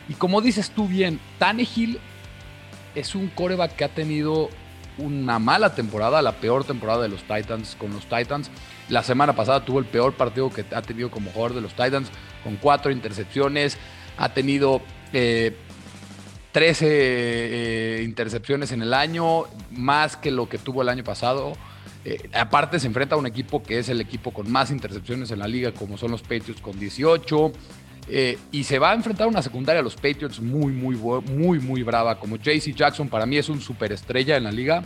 Y 0.09 0.15
como 0.15 0.41
dices 0.41 0.71
tú 0.71 0.89
bien, 0.89 1.21
Tannehill 1.39 1.99
es 2.95 3.15
un 3.15 3.29
coreback 3.29 3.77
que 3.77 3.85
ha 3.85 3.89
tenido 3.89 4.49
una 4.97 5.39
mala 5.39 5.75
temporada, 5.75 6.23
la 6.23 6.33
peor 6.33 6.65
temporada 6.65 7.03
de 7.03 7.09
los 7.09 7.23
Titans 7.23 7.77
con 7.79 7.93
los 7.93 8.07
Titans. 8.07 8.51
La 8.89 9.03
semana 9.03 9.35
pasada 9.35 9.65
tuvo 9.65 9.79
el 9.79 9.85
peor 9.85 10.15
partido 10.15 10.51
que 10.51 10.65
ha 10.75 10.83
tenido 10.83 11.11
como 11.11 11.31
jugador 11.31 11.55
de 11.55 11.61
los 11.61 11.73
Titans, 11.73 12.11
con 12.43 12.57
cuatro 12.57 12.91
intercepciones. 12.91 13.77
Ha 14.17 14.31
tenido 14.31 14.81
13 15.13 16.87
eh, 16.87 16.91
eh, 16.91 18.03
intercepciones 18.05 18.73
en 18.73 18.83
el 18.83 18.95
año, 18.95 19.45
más 19.71 20.17
que 20.17 20.31
lo 20.31 20.49
que 20.49 20.59
tuvo 20.59 20.83
el 20.83 20.89
año 20.89 21.05
pasado. 21.05 21.53
Eh, 22.05 22.31
aparte 22.33 22.81
se 22.81 22.87
enfrenta 22.87 23.15
a 23.15 23.19
un 23.19 23.27
equipo 23.27 23.63
que 23.63 23.79
es 23.79 23.91
el 23.91 24.01
equipo 24.01 24.33
con 24.33 24.51
más 24.51 24.71
intercepciones 24.71 25.31
en 25.31 25.41
la 25.41 25.49
liga, 25.49 25.73
como 25.73 25.99
son 25.99 26.11
los 26.11 26.23
Patriots 26.23 26.61
con 26.61 26.79
18. 26.79 27.53
y 28.53 28.65
se 28.65 28.79
va 28.79 28.93
a 28.93 28.95
enfrentar 28.95 29.27
a 29.27 29.29
una 29.29 29.43
secundaria 29.43 29.81
a 29.81 29.83
los 29.83 29.95
Patriots 29.95 30.41
muy, 30.41 30.73
muy, 30.73 30.97
muy, 30.97 31.59
muy 31.59 31.83
brava. 31.83 32.19
Como 32.19 32.37
JC 32.37 32.75
Jackson 32.75 33.09
para 33.09 33.27
mí 33.27 33.37
es 33.37 33.51
un 33.51 33.61
superestrella 33.61 34.39
en 34.39 34.45
la 34.45 34.51
liga. 34.51 34.83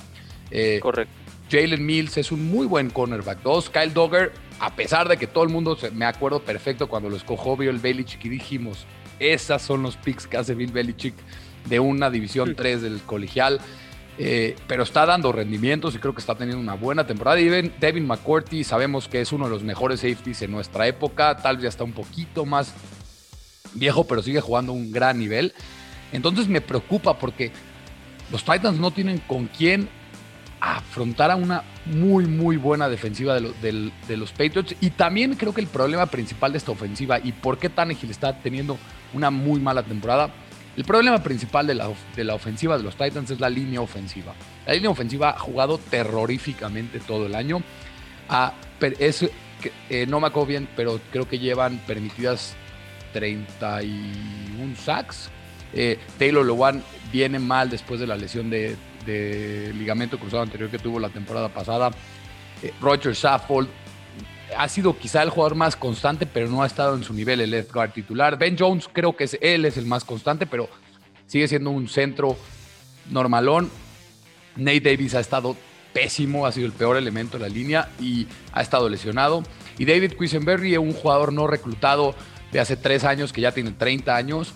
Correcto. 0.81 1.22
Jalen 1.53 1.85
Mills 1.85 2.17
es 2.17 2.33
un 2.33 2.51
muy 2.51 2.67
buen 2.67 2.89
cornerback. 2.89 3.43
Dos, 3.43 3.69
Kyle 3.69 3.93
Dogger, 3.93 4.33
a 4.59 4.75
pesar 4.75 5.07
de 5.07 5.19
que 5.19 5.27
todo 5.27 5.45
el 5.45 5.51
mundo, 5.51 5.77
me 5.93 6.07
acuerdo 6.07 6.43
perfecto 6.43 6.89
cuando 6.89 7.11
lo 7.11 7.17
escogió 7.17 7.59
Bill 7.59 7.79
Belichick 7.79 8.25
y 8.25 8.31
dijimos, 8.31 8.87
esas 9.19 9.61
son 9.61 9.83
los 9.83 9.99
picks 9.99 10.27
que 10.27 10.39
hace 10.39 10.55
Bill 10.55 10.73
Belichick 10.73 11.15
de 11.69 11.79
una 11.79 12.09
división 12.09 12.55
3 12.57 12.81
del 12.81 13.03
colegial. 13.03 13.61
Eh, 14.19 14.57
pero 14.67 14.83
está 14.83 15.07
dando 15.07 15.33
rendimientos 15.33 15.95
y 15.95 15.99
creo 15.99 16.15
que 16.15 16.21
está 16.21 16.35
teniendo 16.35 16.63
una 16.63 16.75
buena 16.75 17.07
temporada. 17.07 17.39
Y 17.39 17.49
Devin 17.49 18.07
McCourty 18.07 18.65
sabemos 18.65 19.09
que 19.09 19.21
es 19.21 19.31
uno 19.31 19.45
de 19.45 19.51
los 19.51 19.63
mejores 19.63 20.01
safeties 20.01 20.41
en 20.43 20.53
nuestra 20.53 20.87
época, 20.87 21.37
tal 21.37 21.57
vez 21.57 21.65
ya 21.65 21.69
está 21.69 21.85
un 21.85 21.93
poquito 21.93 22.47
más 22.47 22.75
viejo, 23.75 24.05
pero 24.05 24.23
sigue 24.23 24.41
jugando 24.41 24.73
un 24.73 24.91
gran 24.91 25.19
nivel. 25.19 25.53
Entonces 26.13 26.49
me 26.49 26.63
preocupa 26.63 27.19
porque 27.19 27.53
los 28.31 28.43
Titans 28.43 28.79
no 28.79 28.91
tienen 28.91 29.19
con 29.19 29.47
quién 29.49 29.89
afrontar 30.63 31.33
a 31.33 31.37
una 31.37 31.65
muy, 31.87 32.27
muy 32.27 32.57
buena 32.57 32.89
defensiva 32.89 33.35
de, 33.35 34.17
los 34.17 34.31
Patriots. 34.31 34.77
Y 34.81 34.91
también 34.91 35.35
creo 35.35 35.53
que 35.53 35.61
el 35.61 35.67
problema 35.67 36.07
principal 36.07 36.53
de 36.53 36.59
esta 36.59 36.71
ofensiva 36.71 37.19
y 37.19 37.33
por 37.33 37.59
qué 37.59 37.69
Tannehill 37.69 38.13
está 38.13 38.39
teniendo 38.39 38.79
una 39.13 39.31
muy 39.31 39.59
mala 39.59 39.83
temporada, 39.83 40.31
el 40.77 40.85
problema 40.85 41.21
principal 41.21 41.67
de 41.67 41.75
la, 41.75 41.91
de 42.15 42.25
la 42.25 42.35
ofensiva 42.35 42.79
de 42.79 42.85
los 42.85 42.97
Titans 42.97 43.31
es 43.33 43.41
la 43.41 43.51
línea 43.51 43.81
ofensiva. 43.81 44.35
La 44.65 44.75
línea 44.75 44.89
ofensiva 44.89 45.31
ha 45.31 45.39
jugado 45.39 45.79
terroríficamente 45.79 47.01
todo 47.01 47.27
el 47.27 47.35
año. 47.35 47.61
Ah, 48.29 48.55
es, 48.81 49.29
eh, 49.91 50.07
no 50.07 50.21
me 50.21 50.29
acuerdo 50.29 50.47
bien, 50.47 50.69
pero 50.77 51.01
creo 51.11 51.29
que 51.29 51.41
llevan 51.41 51.79
permitidas 51.89 52.55
31 53.13 54.77
sacks. 54.77 55.29
Eh, 55.75 55.99
Taylor 56.19 56.47
Lewan 56.47 56.85
viene 57.11 57.41
mal 57.41 57.69
después 57.69 57.99
de 57.99 58.07
la 58.07 58.17
lesión 58.17 58.49
de 58.49 58.77
de 59.05 59.73
ligamento 59.75 60.19
cruzado 60.19 60.43
anterior 60.43 60.71
que 60.71 60.79
tuvo 60.79 60.99
la 60.99 61.09
temporada 61.09 61.49
pasada. 61.49 61.91
Eh, 62.63 62.73
Roger 62.81 63.15
Saffold 63.15 63.69
ha 64.57 64.69
sido 64.69 64.99
quizá 64.99 65.23
el 65.23 65.31
jugador 65.31 65.55
más 65.55 65.77
constante, 65.77 66.27
pero 66.27 66.49
no 66.49 66.63
ha 66.63 66.67
estado 66.67 66.95
en 66.95 67.05
su 67.05 67.15
nivel 67.15 67.41
el 67.41 67.67
guard 67.73 67.93
titular. 67.93 68.39
Ben 68.39 68.57
Jones 68.59 68.89
creo 68.93 69.17
que 69.17 69.25
es, 69.25 69.39
él 69.41 69.65
es 69.65 69.77
el 69.77 69.87
más 69.87 70.05
constante, 70.05 70.47
pero 70.47 70.69
sigue 71.27 71.49
siendo 71.49 71.71
un 71.71 71.89
centro 71.89 72.37
normalón. 73.11 73.71
Nate 74.57 74.81
Davis 74.81 75.15
ha 75.15 75.21
estado 75.21 75.57
pésimo, 75.93 76.47
ha 76.47 76.53
sido 76.53 76.67
el 76.67 76.73
peor 76.73 76.97
elemento 76.97 77.39
de 77.39 77.49
la 77.49 77.55
línea 77.55 77.89
y 78.01 78.27
ha 78.53 78.63
estado 78.63 78.89
lesionado. 78.89 79.43
Y 79.79 79.85
David 79.85 80.13
Quisenberry 80.19 80.77
un 80.77 80.93
jugador 80.93 81.33
no 81.33 81.47
reclutado 81.47 82.15
de 82.51 82.61
hace 82.61 82.77
tres 82.77 83.05
años 83.05 83.33
que 83.33 83.41
ya 83.41 83.53
tiene 83.53 83.73
30 83.73 84.15
años. 84.15 84.55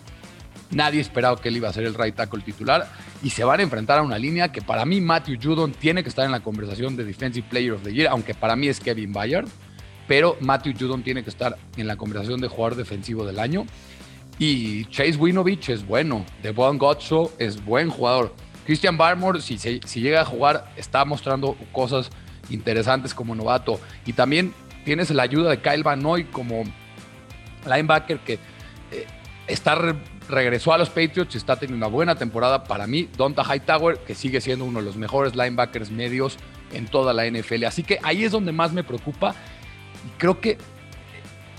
Nadie 0.70 1.00
esperaba 1.00 1.40
que 1.40 1.48
él 1.48 1.56
iba 1.56 1.68
a 1.68 1.72
ser 1.72 1.84
el 1.84 1.94
right 1.94 2.14
tackle 2.14 2.42
titular 2.42 2.88
y 3.22 3.30
se 3.30 3.44
van 3.44 3.60
a 3.60 3.62
enfrentar 3.62 3.98
a 3.98 4.02
una 4.02 4.18
línea 4.18 4.52
que 4.52 4.62
para 4.62 4.84
mí 4.84 5.00
Matthew 5.00 5.38
Judon 5.42 5.72
tiene 5.72 6.02
que 6.02 6.08
estar 6.08 6.24
en 6.24 6.32
la 6.32 6.40
conversación 6.40 6.96
de 6.96 7.04
Defensive 7.04 7.46
Player 7.48 7.72
of 7.72 7.82
the 7.82 7.92
Year, 7.92 8.08
aunque 8.08 8.34
para 8.34 8.56
mí 8.56 8.68
es 8.68 8.80
Kevin 8.80 9.12
Bayard, 9.12 9.46
pero 10.06 10.36
Matthew 10.40 10.74
Judon 10.78 11.02
tiene 11.02 11.22
que 11.22 11.30
estar 11.30 11.56
en 11.76 11.86
la 11.86 11.96
conversación 11.96 12.40
de 12.40 12.48
jugador 12.48 12.76
defensivo 12.76 13.26
del 13.26 13.38
año. 13.38 13.66
Y 14.38 14.84
Chase 14.86 15.16
Winovich 15.16 15.70
es 15.70 15.86
bueno, 15.86 16.24
Devon 16.42 16.78
Gotso 16.78 17.32
es 17.38 17.64
buen 17.64 17.88
jugador. 17.88 18.34
Christian 18.66 18.98
Barmore, 18.98 19.40
si, 19.40 19.58
si 19.58 20.00
llega 20.00 20.20
a 20.20 20.24
jugar, 20.24 20.72
está 20.76 21.04
mostrando 21.04 21.56
cosas 21.72 22.10
interesantes 22.50 23.14
como 23.14 23.34
novato. 23.34 23.80
Y 24.04 24.12
también 24.12 24.52
tienes 24.84 25.10
la 25.10 25.22
ayuda 25.22 25.50
de 25.50 25.60
Kyle 25.60 25.82
Van 25.82 26.02
Noy 26.02 26.24
como 26.24 26.64
linebacker 27.64 28.20
que 28.20 28.34
eh, 28.92 29.06
está 29.46 29.76
regresó 30.28 30.72
a 30.72 30.78
los 30.78 30.88
Patriots 30.88 31.34
y 31.34 31.38
está 31.38 31.56
teniendo 31.56 31.86
una 31.86 31.94
buena 31.94 32.16
temporada. 32.16 32.64
Para 32.64 32.86
mí, 32.86 33.08
Donta 33.16 33.42
Hightower, 33.44 33.98
que 33.98 34.14
sigue 34.14 34.40
siendo 34.40 34.64
uno 34.64 34.80
de 34.80 34.84
los 34.84 34.96
mejores 34.96 35.34
linebackers 35.34 35.90
medios 35.90 36.36
en 36.72 36.86
toda 36.86 37.12
la 37.12 37.26
NFL. 37.26 37.64
Así 37.64 37.82
que 37.82 37.98
ahí 38.02 38.24
es 38.24 38.32
donde 38.32 38.52
más 38.52 38.72
me 38.72 38.82
preocupa. 38.82 39.34
Creo 40.18 40.40
que 40.40 40.58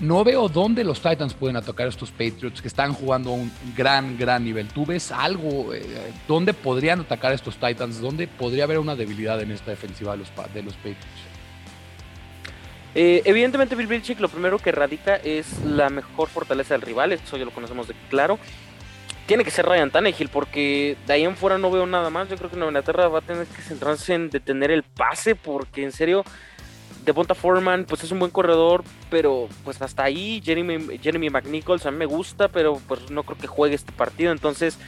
no 0.00 0.22
veo 0.22 0.48
dónde 0.48 0.84
los 0.84 1.00
Titans 1.00 1.34
pueden 1.34 1.56
atacar 1.56 1.86
a 1.86 1.90
estos 1.90 2.10
Patriots 2.10 2.62
que 2.62 2.68
están 2.68 2.92
jugando 2.92 3.30
a 3.30 3.34
un 3.34 3.50
gran, 3.76 4.16
gran 4.16 4.44
nivel. 4.44 4.68
¿Tú 4.68 4.86
ves 4.86 5.10
algo? 5.10 5.74
Eh, 5.74 5.82
¿Dónde 6.28 6.54
podrían 6.54 7.00
atacar 7.00 7.32
a 7.32 7.34
estos 7.34 7.56
Titans? 7.56 8.00
¿Dónde 8.00 8.28
podría 8.28 8.64
haber 8.64 8.78
una 8.78 8.94
debilidad 8.94 9.40
en 9.40 9.50
esta 9.50 9.70
defensiva 9.70 10.12
de 10.12 10.18
los 10.18 10.30
Patriots? 10.76 11.27
Eh, 12.94 13.22
evidentemente 13.24 13.74
Bill 13.74 13.86
Belichick 13.86 14.20
lo 14.20 14.28
primero 14.28 14.58
que 14.58 14.72
radica 14.72 15.16
es 15.16 15.62
la 15.64 15.90
mejor 15.90 16.28
fortaleza 16.28 16.74
del 16.74 16.82
rival, 16.82 17.12
eso 17.12 17.36
ya 17.36 17.44
lo 17.44 17.50
conocemos 17.50 17.88
de 17.88 17.94
claro. 18.08 18.38
Tiene 19.26 19.44
que 19.44 19.50
ser 19.50 19.66
Ryan 19.66 19.90
Tannehill 19.90 20.30
porque 20.30 20.96
de 21.06 21.12
ahí 21.12 21.24
en 21.24 21.36
fuera 21.36 21.58
no 21.58 21.70
veo 21.70 21.84
nada 21.84 22.08
más. 22.08 22.30
Yo 22.30 22.36
creo 22.36 22.48
que 22.48 22.56
Nueva 22.56 22.70
Inglaterra 22.70 23.08
va 23.08 23.18
a 23.18 23.22
tener 23.22 23.46
que 23.46 23.60
centrarse 23.60 24.14
en 24.14 24.30
detener 24.30 24.70
el 24.70 24.82
pase 24.82 25.34
porque 25.34 25.84
en 25.84 25.92
serio 25.92 26.24
Devonta 27.04 27.34
Foreman 27.34 27.84
pues 27.84 28.04
es 28.04 28.10
un 28.10 28.20
buen 28.20 28.30
corredor, 28.30 28.84
pero 29.10 29.48
pues 29.64 29.80
hasta 29.82 30.04
ahí 30.04 30.40
Jeremy, 30.42 30.98
Jeremy 30.98 31.28
McNichols 31.30 31.84
a 31.84 31.90
mí 31.90 31.98
me 31.98 32.06
gusta, 32.06 32.48
pero 32.48 32.80
pues 32.88 33.10
no 33.10 33.22
creo 33.22 33.38
que 33.38 33.46
juegue 33.46 33.74
este 33.74 33.92
partido, 33.92 34.32
entonces 34.32 34.78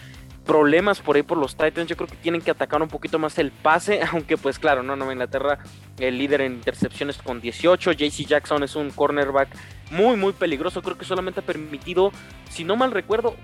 problemas 0.45 1.01
por 1.01 1.17
ahí 1.17 1.23
por 1.23 1.39
los 1.39 1.57
Titans. 1.57 1.89
Yo 1.89 1.97
creo 1.97 2.09
que 2.09 2.17
tienen 2.17 2.41
que 2.41 2.51
atacar 2.51 2.83
un 2.83 2.89
poquito 2.89 3.19
más 3.19 3.39
el 3.39 3.51
pase, 3.51 4.01
aunque 4.13 4.37
pues 4.37 4.59
claro, 4.59 4.83
no, 4.83 4.97
Nueva 4.97 5.13
Inglaterra 5.13 5.59
el 5.99 6.19
líder 6.19 6.43
en 6.43 6.55
intercepciones 6.55 7.19
con 7.19 7.41
18. 7.41 7.93
JC 7.93 8.27
Jackson 8.27 8.63
es 8.63 8.75
un 8.75 8.91
cornerback 8.91 9.49
muy, 9.91 10.17
muy 10.17 10.33
peligroso. 10.33 10.83
Creo 10.83 10.97
que 10.97 11.05
solamente 11.05 11.41
ha 11.41 11.45
permitido, 11.45 12.13
si 12.49 12.65
no 12.65 12.77
mal 12.77 12.93
recuerdo, 12.93 13.37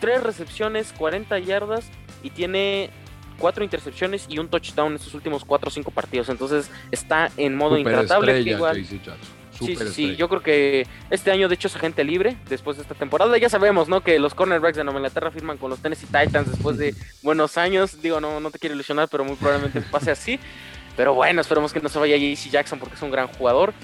tres 0.00 0.22
recepciones, 0.22 0.92
40 0.92 1.38
yardas 1.40 1.90
y 2.22 2.30
tiene 2.30 2.90
cuatro 3.38 3.64
intercepciones 3.64 4.26
y 4.28 4.38
un 4.38 4.48
touchdown 4.48 4.92
en 4.92 4.96
estos 4.96 5.14
últimos 5.14 5.44
cuatro 5.44 5.68
o 5.68 5.70
cinco 5.70 5.90
partidos. 5.90 6.28
Entonces 6.28 6.70
está 6.90 7.30
en 7.36 7.56
modo 7.56 7.76
intratable. 7.78 8.40
Igual. 8.40 8.86
Sí, 9.58 9.76
sí, 9.76 9.88
sí, 9.88 10.16
yo 10.16 10.28
creo 10.28 10.42
que 10.42 10.86
este 11.10 11.30
año 11.30 11.48
de 11.48 11.54
hecho 11.54 11.68
es 11.68 11.76
agente 11.76 12.04
libre 12.04 12.36
después 12.48 12.76
de 12.76 12.82
esta 12.82 12.94
temporada. 12.94 13.36
Ya 13.38 13.48
sabemos, 13.48 13.88
¿no? 13.88 14.02
Que 14.02 14.18
los 14.18 14.34
cornerbacks 14.34 14.76
de 14.76 14.84
Nueva 14.84 15.00
Inglaterra 15.00 15.30
firman 15.30 15.58
con 15.58 15.70
los 15.70 15.80
Tennessee 15.80 16.06
Titans 16.06 16.50
después 16.50 16.76
de 16.76 16.94
buenos 17.22 17.56
años. 17.56 18.00
Digo, 18.02 18.20
no, 18.20 18.40
no 18.40 18.50
te 18.50 18.58
quiero 18.58 18.74
ilusionar, 18.74 19.08
pero 19.08 19.24
muy 19.24 19.36
probablemente 19.36 19.80
pase 19.90 20.10
así. 20.10 20.38
Pero 20.96 21.14
bueno, 21.14 21.40
esperemos 21.40 21.72
que 21.72 21.80
no 21.80 21.88
se 21.88 21.98
vaya 21.98 22.16
JC 22.16 22.50
Jackson 22.50 22.78
porque 22.78 22.94
es 22.94 23.02
un 23.02 23.10
gran 23.10 23.28
jugador. 23.28 23.74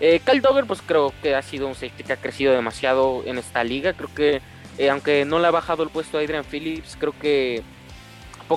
Eh, 0.00 0.20
Kyle 0.24 0.40
Dogger, 0.40 0.64
pues 0.66 0.80
creo 0.84 1.12
que 1.22 1.34
ha 1.34 1.42
sido 1.42 1.68
un 1.68 1.74
safety 1.74 2.04
que 2.04 2.12
ha 2.14 2.16
crecido 2.16 2.52
demasiado 2.52 3.22
en 3.26 3.38
esta 3.38 3.62
liga. 3.64 3.92
Creo 3.92 4.10
que, 4.14 4.40
eh, 4.78 4.90
aunque 4.90 5.24
no 5.24 5.38
le 5.38 5.46
ha 5.46 5.50
bajado 5.50 5.82
el 5.82 5.90
puesto 5.90 6.18
a 6.18 6.22
Adrian 6.22 6.44
Phillips, 6.44 6.96
creo 6.98 7.14
que 7.18 7.62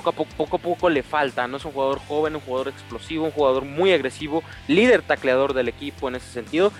poco 0.02 0.56
a 0.56 0.58
poco, 0.58 0.90
le 0.90 1.02
falta. 1.02 1.46
No 1.46 1.56
es 1.56 1.64
un 1.64 1.72
jugador 1.72 2.00
joven, 2.06 2.34
un 2.34 2.40
jugador 2.40 2.68
explosivo, 2.68 3.24
un 3.24 3.30
jugador 3.30 3.64
muy 3.64 3.92
agresivo, 3.92 4.42
líder 4.68 5.02
tacleador 5.02 5.54
del 5.54 5.68
equipo 5.68 6.08
en 6.08 6.16
ese 6.16 6.30
sentido. 6.30 6.72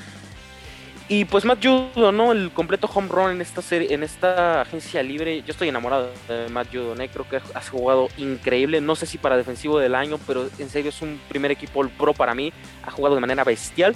Y 1.06 1.26
pues 1.26 1.44
Matt 1.44 1.62
Judon, 1.62 2.16
¿no? 2.16 2.32
El 2.32 2.50
completo 2.50 2.88
home 2.92 3.08
run 3.08 3.30
en 3.32 3.40
esta 3.42 3.60
serie, 3.60 3.92
en 3.92 4.02
esta 4.02 4.62
agencia 4.62 5.02
libre. 5.02 5.42
Yo 5.42 5.52
estoy 5.52 5.68
enamorado 5.68 6.10
de 6.28 6.48
Matt 6.48 6.68
Judon, 6.72 6.98
¿eh? 7.02 7.10
creo 7.12 7.28
que 7.28 7.40
has 7.52 7.68
jugado 7.68 8.08
increíble. 8.16 8.80
No 8.80 8.96
sé 8.96 9.04
si 9.04 9.18
para 9.18 9.36
defensivo 9.36 9.78
del 9.78 9.94
año, 9.94 10.18
pero 10.26 10.48
en 10.58 10.70
serio 10.70 10.88
es 10.88 11.02
un 11.02 11.20
primer 11.28 11.50
equipo 11.50 11.86
pro 11.98 12.14
para 12.14 12.34
mí. 12.34 12.54
Ha 12.82 12.90
jugado 12.90 13.16
de 13.16 13.20
manera 13.20 13.44
bestial. 13.44 13.94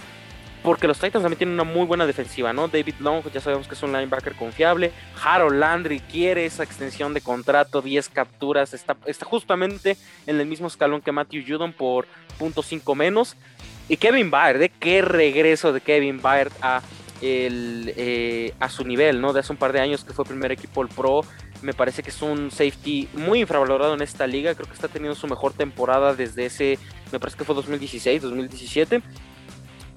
Porque 0.62 0.88
los 0.88 0.98
Titans 0.98 1.22
también 1.22 1.38
tienen 1.38 1.54
una 1.54 1.64
muy 1.64 1.86
buena 1.86 2.06
defensiva, 2.06 2.52
¿no? 2.52 2.68
David 2.68 2.96
Long, 3.00 3.22
ya 3.32 3.40
sabemos 3.40 3.68
que 3.68 3.74
es 3.74 3.82
un 3.82 3.92
linebacker 3.92 4.34
confiable. 4.34 4.92
Harold 5.22 5.58
Landry 5.58 6.00
quiere 6.00 6.46
esa 6.46 6.64
extensión 6.64 7.14
de 7.14 7.20
contrato, 7.20 7.80
10 7.80 8.08
capturas. 8.08 8.74
Está, 8.74 8.96
justamente 9.24 9.96
en 10.26 10.40
el 10.40 10.46
mismo 10.46 10.66
escalón 10.66 11.00
que 11.00 11.12
Matthew 11.12 11.44
Judon 11.46 11.72
por 11.72 12.06
.5 12.40 12.94
menos. 12.96 13.36
Y 13.88 13.96
Kevin 13.96 14.30
Byard, 14.30 14.62
¿eh? 14.62 14.72
qué 14.80 15.00
regreso 15.00 15.72
de 15.72 15.80
Kevin 15.80 16.20
Byard 16.20 16.52
a, 16.60 16.82
eh, 17.22 18.52
a 18.58 18.68
su 18.68 18.84
nivel, 18.84 19.20
¿no? 19.20 19.32
De 19.32 19.40
hace 19.40 19.52
un 19.52 19.58
par 19.58 19.72
de 19.72 19.80
años 19.80 20.04
que 20.04 20.12
fue 20.12 20.24
primer 20.24 20.52
equipo 20.52 20.82
el 20.82 20.88
Pro. 20.88 21.22
Me 21.62 21.72
parece 21.72 22.02
que 22.02 22.10
es 22.10 22.20
un 22.20 22.50
safety 22.50 23.08
muy 23.14 23.40
infravalorado 23.40 23.94
en 23.94 24.02
esta 24.02 24.26
liga. 24.26 24.54
Creo 24.54 24.66
que 24.66 24.74
está 24.74 24.88
teniendo 24.88 25.14
su 25.14 25.26
mejor 25.26 25.52
temporada 25.52 26.14
desde 26.14 26.46
ese, 26.46 26.78
me 27.12 27.18
parece 27.18 27.38
que 27.38 27.44
fue 27.44 27.54
2016, 27.54 28.22
2017. 28.22 29.02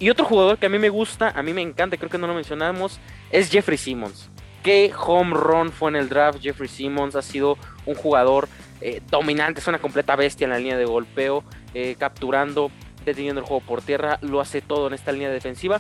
Y 0.02 0.10
otro 0.10 0.26
jugador 0.26 0.58
que 0.58 0.66
a 0.66 0.70
mí 0.70 0.80
me 0.80 0.90
gusta, 0.90 1.30
a 1.30 1.44
mí 1.44 1.54
me 1.54 1.62
encanta, 1.62 1.96
creo 1.96 2.10
que 2.10 2.18
no 2.18 2.26
lo 2.26 2.34
mencionamos, 2.34 3.00
es 3.30 3.52
Jeffrey 3.52 3.78
Simmons. 3.78 4.32
Qué 4.64 4.92
home 4.98 5.36
run 5.36 5.72
fue 5.72 5.92
en 5.92 5.96
el 5.96 6.10
draft. 6.10 6.40
Jeffrey 6.42 6.68
Simmons 6.68 7.16
ha 7.16 7.22
sido 7.22 7.56
un 7.86 7.94
jugador 7.94 8.50
eh, 8.82 9.00
dominante, 9.12 9.60
es 9.60 9.68
una 9.68 9.78
completa 9.78 10.16
bestia 10.16 10.46
en 10.46 10.52
la 10.52 10.58
línea 10.58 10.76
de 10.76 10.86
golpeo, 10.86 11.44
eh, 11.76 11.96
capturando, 12.00 12.72
deteniendo 13.06 13.42
el 13.42 13.48
juego 13.48 13.62
por 13.64 13.84
tierra, 13.84 14.18
lo 14.24 14.42
hace 14.42 14.62
todo 14.62 14.88
en 14.88 14.96
esta 14.96 15.12
línea 15.12 15.30
defensiva. 15.30 15.80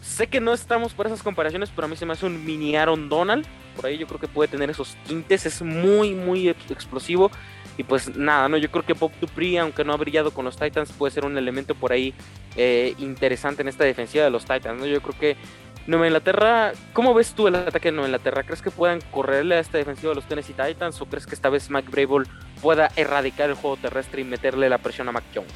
Sé 0.00 0.28
que 0.28 0.40
no 0.40 0.52
estamos 0.52 0.94
por 0.94 1.08
esas 1.08 1.24
comparaciones, 1.24 1.72
pero 1.74 1.86
a 1.86 1.88
mí 1.88 1.96
se 1.96 2.06
me 2.06 2.12
hace 2.12 2.26
un 2.26 2.44
mini 2.44 2.76
Aaron 2.76 3.08
Donald. 3.08 3.46
Por 3.74 3.86
ahí 3.86 3.98
yo 3.98 4.06
creo 4.06 4.20
que 4.20 4.28
puede 4.28 4.46
tener 4.46 4.70
esos 4.70 4.94
tintes, 5.08 5.44
es 5.44 5.60
muy, 5.60 6.14
muy 6.14 6.48
explosivo. 6.48 7.32
Y 7.80 7.82
pues 7.82 8.14
nada, 8.14 8.46
¿no? 8.46 8.58
Yo 8.58 8.70
creo 8.70 8.84
que 8.84 8.92
Bob 8.92 9.10
Dupree, 9.22 9.58
aunque 9.58 9.84
no 9.84 9.94
ha 9.94 9.96
brillado 9.96 10.32
con 10.32 10.44
los 10.44 10.58
Titans, 10.58 10.92
puede 10.92 11.12
ser 11.12 11.24
un 11.24 11.38
elemento 11.38 11.74
por 11.74 11.92
ahí 11.92 12.12
eh, 12.54 12.94
interesante 12.98 13.62
en 13.62 13.68
esta 13.68 13.84
defensiva 13.84 14.22
de 14.22 14.28
los 14.28 14.44
Titans, 14.44 14.78
¿no? 14.78 14.84
Yo 14.84 15.00
creo 15.00 15.18
que 15.18 15.36
Nueva 15.86 16.08
Inglaterra, 16.08 16.72
¿cómo 16.92 17.14
ves 17.14 17.32
tú 17.32 17.48
el 17.48 17.54
ataque 17.54 17.88
de 17.88 17.92
Nueva 17.92 18.08
Inglaterra? 18.08 18.42
¿Crees 18.42 18.60
que 18.60 18.70
puedan 18.70 19.00
correrle 19.10 19.54
a 19.54 19.60
esta 19.60 19.78
defensiva 19.78 20.10
de 20.10 20.16
los 20.16 20.28
Tennessee 20.28 20.52
Titans 20.52 21.00
o 21.00 21.06
crees 21.06 21.26
que 21.26 21.34
esta 21.34 21.48
vez 21.48 21.70
Mike 21.70 21.88
Brable 21.90 22.28
pueda 22.60 22.90
erradicar 22.96 23.48
el 23.48 23.56
juego 23.56 23.78
terrestre 23.78 24.20
y 24.20 24.24
meterle 24.24 24.68
la 24.68 24.76
presión 24.76 25.08
a 25.08 25.12
Mac 25.12 25.24
Jones? 25.34 25.50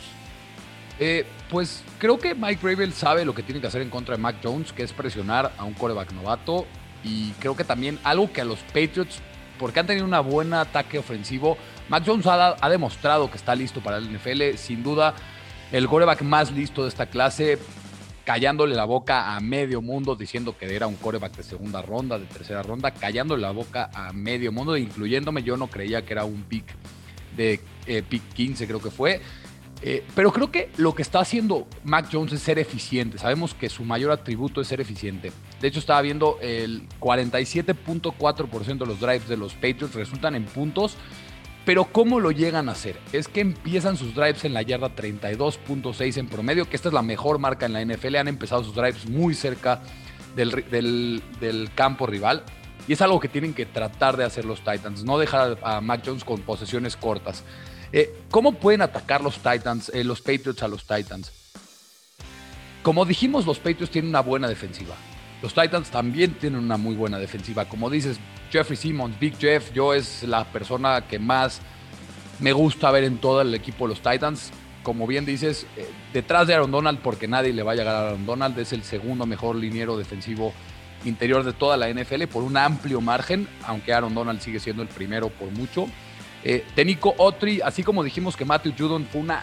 Eh, 0.98 1.26
pues 1.50 1.84
creo 1.98 2.18
que 2.18 2.34
Mike 2.34 2.60
Brable 2.62 2.92
sabe 2.92 3.26
lo 3.26 3.34
que 3.34 3.42
tiene 3.42 3.60
que 3.60 3.66
hacer 3.66 3.82
en 3.82 3.90
contra 3.90 4.16
de 4.16 4.22
Mac 4.22 4.36
Jones, 4.42 4.72
que 4.72 4.82
es 4.82 4.94
presionar 4.94 5.52
a 5.58 5.64
un 5.64 5.74
coreback 5.74 6.12
novato. 6.12 6.64
Y 7.02 7.32
creo 7.32 7.54
que 7.54 7.64
también 7.64 7.98
algo 8.02 8.32
que 8.32 8.40
a 8.40 8.46
los 8.46 8.60
Patriots, 8.60 9.20
porque 9.58 9.80
han 9.80 9.86
tenido 9.86 10.06
un 10.06 10.30
buen 10.30 10.54
ataque 10.54 10.98
ofensivo, 10.98 11.58
Mac 11.88 12.02
Jones 12.06 12.26
ha, 12.26 12.68
demostrado 12.68 13.30
que 13.30 13.36
está 13.36 13.54
listo 13.54 13.80
para 13.80 13.98
el 13.98 14.10
NFL. 14.10 14.56
Sin 14.56 14.82
duda, 14.82 15.14
el 15.70 15.86
coreback 15.88 16.22
más 16.22 16.50
listo 16.50 16.82
de 16.82 16.88
esta 16.88 17.06
clase, 17.06 17.58
callándole 18.24 18.74
la 18.74 18.84
boca 18.84 19.34
a 19.34 19.40
medio 19.40 19.82
mundo, 19.82 20.16
diciendo 20.16 20.56
que 20.56 20.74
era 20.74 20.86
un 20.86 20.96
coreback 20.96 21.36
de 21.36 21.42
segunda 21.42 21.82
ronda, 21.82 22.18
de 22.18 22.26
tercera 22.26 22.62
ronda, 22.62 22.92
callándole 22.92 23.42
la 23.42 23.50
boca 23.50 23.90
a 23.92 24.12
medio 24.12 24.50
mundo, 24.50 24.76
incluyéndome. 24.76 25.42
Yo 25.42 25.56
no 25.56 25.66
creía 25.66 26.04
que 26.04 26.14
era 26.14 26.24
un 26.24 26.42
pick 26.44 26.64
de 27.36 27.60
eh, 27.86 28.02
pick 28.02 28.22
15, 28.32 28.66
creo 28.66 28.80
que 28.80 28.90
fue. 28.90 29.20
Eh, 29.82 30.02
pero 30.14 30.32
creo 30.32 30.50
que 30.50 30.70
lo 30.78 30.94
que 30.94 31.02
está 31.02 31.20
haciendo 31.20 31.66
Mac 31.84 32.08
Jones 32.10 32.32
es 32.32 32.40
ser 32.40 32.58
eficiente. 32.58 33.18
Sabemos 33.18 33.52
que 33.52 33.68
su 33.68 33.84
mayor 33.84 34.12
atributo 34.12 34.62
es 34.62 34.68
ser 34.68 34.80
eficiente. 34.80 35.30
De 35.60 35.68
hecho, 35.68 35.78
estaba 35.78 36.00
viendo 36.00 36.38
el 36.40 36.88
47.4% 37.00 38.78
de 38.78 38.86
los 38.86 39.00
drives 39.00 39.28
de 39.28 39.36
los 39.36 39.52
Patriots 39.52 39.94
resultan 39.94 40.36
en 40.36 40.44
puntos 40.44 40.96
pero 41.64 41.86
¿cómo 41.86 42.20
lo 42.20 42.30
llegan 42.30 42.68
a 42.68 42.72
hacer? 42.72 42.98
Es 43.12 43.26
que 43.26 43.40
empiezan 43.40 43.96
sus 43.96 44.14
drives 44.14 44.44
en 44.44 44.52
la 44.52 44.62
yarda 44.62 44.94
32.6 44.94 46.18
en 46.18 46.28
promedio, 46.28 46.68
que 46.68 46.76
esta 46.76 46.88
es 46.88 46.94
la 46.94 47.02
mejor 47.02 47.38
marca 47.38 47.64
en 47.64 47.72
la 47.72 47.84
NFL. 47.84 48.16
Han 48.16 48.28
empezado 48.28 48.62
sus 48.62 48.74
drives 48.74 49.08
muy 49.08 49.34
cerca 49.34 49.80
del, 50.36 51.70
campo 51.74 52.06
rival. 52.06 52.44
Y 52.86 52.92
es 52.92 53.00
algo 53.00 53.18
que 53.18 53.28
tienen 53.28 53.54
que 53.54 53.64
tratar 53.64 54.18
de 54.18 54.24
hacer 54.24 54.44
los 54.44 54.58
Titans, 54.58 55.04
no 55.04 55.18
dejar 55.18 55.58
a, 55.62 55.80
Mac 55.80 56.02
Jones 56.04 56.22
con 56.22 56.42
posesiones 56.42 56.96
cortas. 56.96 57.42
Eh, 57.92 58.14
¿Cómo 58.30 58.52
pueden 58.52 58.82
atacar 58.82 59.22
los 59.22 59.36
Titans, 59.36 59.90
eh, 59.94 60.04
los 60.04 60.20
Patriots 60.20 60.62
a 60.62 60.68
los 60.68 60.86
Titans? 60.86 61.32
Como 62.82 63.06
dijimos, 63.06 63.46
los 63.46 63.58
Patriots 63.58 63.90
tienen 63.90 64.10
una 64.10 64.20
buena 64.20 64.48
defensiva. 64.48 64.96
Los 65.40 65.54
Titans 65.54 65.90
también 65.90 66.34
tienen 66.34 66.58
una 66.58 66.76
muy 66.76 66.94
buena 66.94 67.18
defensiva. 67.18 67.64
Como 67.66 67.88
dices, 67.88 68.18
Jeffrey 68.54 68.76
Simmons, 68.76 69.18
Big 69.18 69.36
Jeff, 69.36 69.72
yo 69.72 69.94
es 69.94 70.22
la 70.22 70.44
persona 70.44 71.00
que 71.08 71.18
más 71.18 71.60
me 72.38 72.52
gusta 72.52 72.92
ver 72.92 73.02
en 73.02 73.18
todo 73.18 73.40
el 73.40 73.52
equipo 73.52 73.88
de 73.88 73.94
los 73.94 74.00
Titans. 74.00 74.52
Como 74.84 75.08
bien 75.08 75.24
dices, 75.24 75.66
eh, 75.76 75.88
detrás 76.12 76.46
de 76.46 76.54
Aaron 76.54 76.70
Donald, 76.70 77.00
porque 77.00 77.26
nadie 77.26 77.52
le 77.52 77.64
va 77.64 77.72
a 77.72 77.74
llegar 77.74 77.96
a 77.96 78.08
Aaron 78.10 78.24
Donald, 78.24 78.56
es 78.60 78.72
el 78.72 78.84
segundo 78.84 79.26
mejor 79.26 79.56
liniero 79.56 79.96
defensivo 79.96 80.52
interior 81.04 81.42
de 81.42 81.52
toda 81.52 81.76
la 81.76 81.88
NFL 81.88 82.28
por 82.28 82.44
un 82.44 82.56
amplio 82.56 83.00
margen, 83.00 83.48
aunque 83.66 83.92
Aaron 83.92 84.14
Donald 84.14 84.40
sigue 84.40 84.60
siendo 84.60 84.82
el 84.82 84.88
primero 84.88 85.30
por 85.30 85.50
mucho. 85.50 85.88
Eh, 86.44 86.64
Nico 86.84 87.12
Otri, 87.18 87.60
así 87.60 87.82
como 87.82 88.04
dijimos 88.04 88.36
que 88.36 88.44
Matthew 88.44 88.74
Judon 88.78 89.04
fue 89.06 89.20
una, 89.20 89.42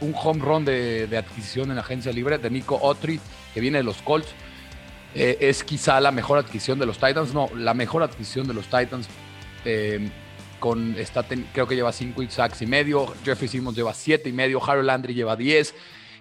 un 0.00 0.14
home 0.14 0.40
run 0.40 0.64
de, 0.64 1.08
adquisición 1.18 1.70
en 1.70 1.76
la 1.76 1.82
agencia 1.82 2.12
libre, 2.12 2.38
de 2.38 2.48
Nico 2.48 2.78
Otri, 2.80 3.18
que 3.52 3.60
viene 3.60 3.78
de 3.78 3.84
los 3.84 4.02
Colts, 4.02 4.28
eh, 5.18 5.38
es 5.48 5.64
quizá 5.64 5.98
la 5.98 6.10
mejor 6.10 6.36
adquisición 6.36 6.78
de 6.78 6.84
los 6.84 6.98
Titans. 6.98 7.32
No, 7.32 7.48
la 7.56 7.72
mejor 7.72 8.02
adquisición 8.02 8.46
de 8.46 8.52
los 8.52 8.66
Titans. 8.66 9.08
Eh, 9.64 10.10
con 10.60 10.94
está 10.96 11.24
creo 11.52 11.66
que 11.66 11.74
lleva 11.74 11.90
5 11.90 12.22
sacks 12.28 12.60
y 12.60 12.66
medio. 12.66 13.14
Jeffrey 13.24 13.48
Simmons 13.48 13.76
lleva 13.76 13.94
7 13.94 14.28
y 14.28 14.32
medio. 14.32 14.62
Harold 14.62 14.86
Landry 14.86 15.14
lleva 15.14 15.34
10. 15.34 15.74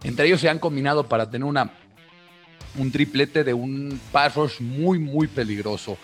Entre 0.03 0.27
ellos 0.27 0.39
se 0.39 0.47
han 0.47 0.59
combinado 0.59 1.07
para 1.07 1.29
tener 1.29 1.45
una, 1.45 1.71
un 2.77 2.89
triplete 2.89 3.43
de 3.43 3.53
un 3.53 3.99
pass 4.13 4.35
rush 4.35 4.61
muy, 4.61 4.97
muy 4.97 5.27
peligroso. 5.27 5.97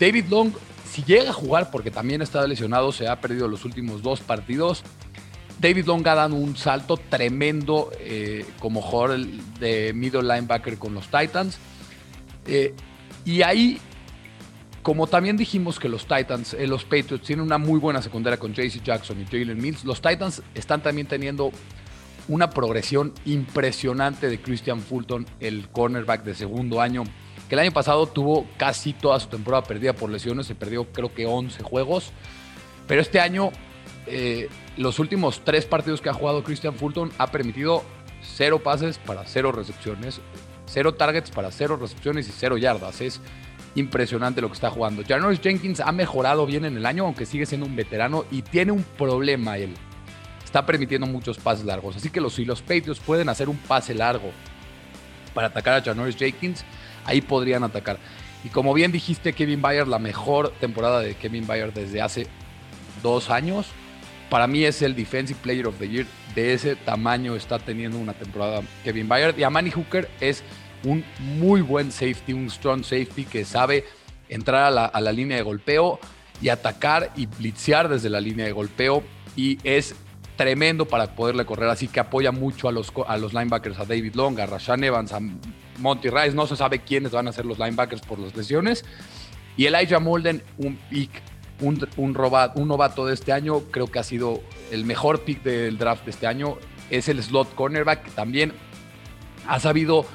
David 0.00 0.24
Long, 0.28 0.52
si 0.90 1.04
llega 1.04 1.30
a 1.30 1.32
jugar, 1.32 1.70
porque 1.70 1.92
también 1.92 2.22
está 2.22 2.44
lesionado, 2.46 2.90
se 2.90 3.06
ha 3.06 3.20
perdido 3.20 3.46
los 3.46 3.64
últimos 3.64 4.02
dos 4.02 4.20
partidos. 4.20 4.82
David 5.60 5.86
Long 5.86 6.06
ha 6.08 6.14
dado 6.16 6.34
un 6.34 6.56
salto 6.56 6.96
tremendo 6.96 7.90
eh, 8.00 8.44
como 8.58 8.82
jugador 8.82 9.24
de 9.60 9.92
middle 9.94 10.22
linebacker 10.22 10.76
con 10.76 10.92
los 10.94 11.06
Titans. 11.06 11.58
Eh, 12.46 12.74
y 13.24 13.42
ahí, 13.42 13.78
como 14.82 15.06
también 15.06 15.36
dijimos 15.36 15.78
que 15.78 15.88
los 15.88 16.06
Titans, 16.06 16.54
eh, 16.54 16.66
los 16.66 16.84
Patriots 16.84 17.26
tienen 17.26 17.44
una 17.44 17.58
muy 17.58 17.78
buena 17.78 18.02
secundaria 18.02 18.38
con 18.38 18.52
JC 18.54 18.82
Jackson 18.82 19.20
y 19.20 19.24
Jalen 19.24 19.60
Mills, 19.60 19.84
los 19.84 20.00
Titans 20.00 20.42
están 20.54 20.82
también 20.82 21.06
teniendo 21.06 21.50
una 22.28 22.50
progresión 22.50 23.12
impresionante 23.24 24.28
de 24.28 24.40
Christian 24.40 24.80
Fulton, 24.80 25.26
el 25.40 25.68
cornerback 25.68 26.24
de 26.24 26.34
segundo 26.34 26.80
año, 26.80 27.04
que 27.48 27.54
el 27.54 27.60
año 27.60 27.72
pasado 27.72 28.06
tuvo 28.06 28.46
casi 28.56 28.92
toda 28.92 29.20
su 29.20 29.28
temporada 29.28 29.62
perdida 29.62 29.92
por 29.92 30.10
lesiones, 30.10 30.46
se 30.46 30.54
perdió 30.54 30.90
creo 30.92 31.14
que 31.14 31.26
11 31.26 31.62
juegos, 31.62 32.12
pero 32.88 33.00
este 33.00 33.20
año 33.20 33.52
eh, 34.06 34.48
los 34.76 34.98
últimos 34.98 35.40
tres 35.44 35.64
partidos 35.64 36.00
que 36.00 36.08
ha 36.08 36.14
jugado 36.14 36.44
Christian 36.44 36.74
Fulton 36.74 37.10
ha 37.18 37.30
permitido 37.30 37.82
cero 38.22 38.60
pases 38.62 38.98
para 38.98 39.24
cero 39.26 39.52
recepciones, 39.52 40.20
cero 40.66 40.94
targets 40.94 41.30
para 41.30 41.50
cero 41.50 41.78
recepciones 41.80 42.28
y 42.28 42.32
cero 42.32 42.56
yardas. 42.58 43.00
Es 43.00 43.20
impresionante 43.74 44.40
lo 44.40 44.48
que 44.48 44.54
está 44.54 44.70
jugando. 44.70 45.02
Janoris 45.06 45.40
Jenkins 45.40 45.80
ha 45.80 45.92
mejorado 45.92 46.46
bien 46.46 46.64
en 46.64 46.76
el 46.76 46.86
año, 46.86 47.04
aunque 47.04 47.26
sigue 47.26 47.46
siendo 47.46 47.66
un 47.66 47.76
veterano 47.76 48.24
y 48.30 48.42
tiene 48.42 48.72
un 48.72 48.82
problema 48.82 49.58
él 49.58 49.74
está 50.56 50.64
permitiendo 50.64 51.06
muchos 51.06 51.36
pases 51.36 51.66
largos. 51.66 51.96
Así 51.96 52.08
que 52.08 52.18
los, 52.18 52.34
si 52.34 52.46
los 52.46 52.62
Patriots 52.62 52.98
pueden 52.98 53.28
hacer 53.28 53.50
un 53.50 53.58
pase 53.58 53.92
largo 53.92 54.30
para 55.34 55.48
atacar 55.48 55.74
a 55.74 55.82
Janoris 55.82 56.16
Jenkins, 56.16 56.64
ahí 57.04 57.20
podrían 57.20 57.62
atacar. 57.62 57.98
Y 58.42 58.48
como 58.48 58.72
bien 58.72 58.90
dijiste, 58.90 59.34
Kevin 59.34 59.60
Bayer, 59.60 59.86
la 59.86 59.98
mejor 59.98 60.54
temporada 60.58 61.00
de 61.00 61.14
Kevin 61.14 61.46
Bayer 61.46 61.74
desde 61.74 62.00
hace 62.00 62.26
dos 63.02 63.28
años. 63.28 63.66
Para 64.30 64.46
mí 64.46 64.64
es 64.64 64.82
el 64.82 64.94
Defensive 64.94 65.38
Player 65.42 65.66
of 65.66 65.78
the 65.78 65.88
Year. 65.88 66.06
De 66.34 66.52
ese 66.52 66.76
tamaño 66.76 67.36
está 67.36 67.58
teniendo 67.58 67.98
una 67.98 68.12
temporada 68.12 68.62
Kevin 68.84 69.08
Bayer. 69.08 69.34
Y 69.38 69.42
Amani 69.42 69.70
Hooker 69.70 70.08
es 70.20 70.42
un 70.84 71.04
muy 71.18 71.60
buen 71.60 71.92
safety, 71.92 72.32
un 72.32 72.50
strong 72.50 72.82
safety 72.82 73.24
que 73.24 73.44
sabe 73.44 73.84
entrar 74.28 74.64
a 74.64 74.70
la, 74.70 74.84
a 74.86 75.00
la 75.00 75.12
línea 75.12 75.36
de 75.36 75.42
golpeo 75.42 76.00
y 76.40 76.48
atacar 76.48 77.12
y 77.16 77.26
blitzear 77.26 77.88
desde 77.88 78.10
la 78.10 78.20
línea 78.20 78.46
de 78.46 78.52
golpeo. 78.52 79.02
Y 79.36 79.58
es 79.64 79.94
tremendo 80.36 80.86
para 80.86 81.14
poderle 81.14 81.44
correr, 81.44 81.68
así 81.68 81.88
que 81.88 82.00
apoya 82.00 82.30
mucho 82.30 82.68
a 82.68 82.72
los, 82.72 82.92
a 83.06 83.16
los 83.16 83.32
linebackers, 83.32 83.78
a 83.78 83.84
David 83.84 84.14
Long, 84.14 84.38
a 84.38 84.46
Rashan 84.46 84.84
Evans, 84.84 85.12
a 85.12 85.20
Monty 85.78 86.10
Rice, 86.10 86.32
no 86.32 86.46
se 86.46 86.56
sabe 86.56 86.80
quiénes 86.80 87.12
van 87.12 87.28
a 87.28 87.32
ser 87.32 87.46
los 87.46 87.58
linebackers 87.58 88.02
por 88.02 88.18
las 88.18 88.36
lesiones. 88.36 88.84
Y 89.56 89.66
Elijah 89.66 89.98
Molden, 89.98 90.42
un 90.58 90.76
pick, 90.90 91.10
un, 91.60 91.88
un, 91.96 92.68
novato 92.68 93.06
de 93.06 93.14
este 93.14 93.32
año, 93.32 93.60
creo 93.70 93.86
que 93.86 93.98
ha 93.98 94.02
sido 94.02 94.40
el 94.70 94.84
mejor 94.84 95.22
pick 95.22 95.42
del 95.42 95.78
draft 95.78 96.04
de 96.04 96.10
este 96.10 96.26
año, 96.26 96.58
es 96.90 97.08
el 97.08 97.22
slot 97.22 97.54
cornerback, 97.54 98.04
que 98.04 98.10
también 98.10 98.52
ha 99.46 99.60
sabido 99.60 100.06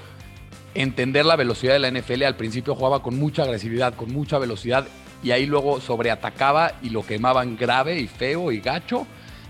entender 0.74 1.26
la 1.26 1.36
velocidad 1.36 1.74
de 1.74 1.80
la 1.80 1.92
NFL. 1.92 2.24
Al 2.24 2.36
principio 2.36 2.76
jugaba 2.76 3.02
con 3.02 3.18
mucha 3.18 3.44
agresividad, 3.44 3.96
con 3.96 4.12
mucha 4.12 4.38
velocidad, 4.38 4.88
y 5.24 5.32
ahí 5.32 5.46
luego 5.46 5.82
sobreatacaba 5.82 6.74
y 6.82 6.90
lo 6.90 7.06
quemaban 7.06 7.58
grave 7.58 8.00
y 8.00 8.08
feo 8.08 8.52
y 8.52 8.60
gacho 8.60 9.06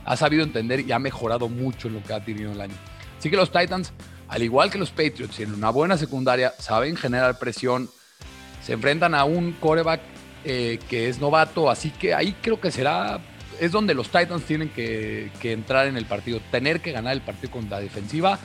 ha 0.05 0.17
sabido 0.17 0.43
entender 0.43 0.81
y 0.81 0.91
ha 0.91 0.99
mejorado 0.99 1.47
mucho 1.47 1.87
en 1.87 1.95
lo 1.95 2.03
que 2.03 2.13
ha 2.13 2.23
tenido 2.23 2.51
el 2.51 2.61
año. 2.61 2.73
Así 3.17 3.29
que 3.29 3.35
los 3.35 3.51
Titans, 3.51 3.93
al 4.27 4.41
igual 4.41 4.71
que 4.71 4.77
los 4.77 4.89
Patriots, 4.89 5.35
tienen 5.35 5.55
una 5.55 5.69
buena 5.69 5.97
secundaria, 5.97 6.53
saben 6.57 6.95
generar 6.95 7.37
presión, 7.37 7.89
se 8.63 8.73
enfrentan 8.73 9.13
a 9.13 9.23
un 9.25 9.53
coreback 9.53 10.01
eh, 10.43 10.79
que 10.89 11.07
es 11.07 11.19
novato, 11.19 11.69
así 11.69 11.91
que 11.91 12.13
ahí 12.13 12.35
creo 12.41 12.59
que 12.59 12.71
será, 12.71 13.19
es 13.59 13.71
donde 13.71 13.93
los 13.93 14.07
Titans 14.07 14.43
tienen 14.43 14.69
que, 14.69 15.29
entrar 15.43 15.87
en 15.87 15.97
el 15.97 16.05
partido, 16.05 16.39
tener 16.49 16.81
que 16.81 16.91
ganar 16.91 17.13
el 17.13 17.21
partido 17.21 17.51
con 17.51 17.69
la 17.69 17.79
defensiva. 17.79 18.39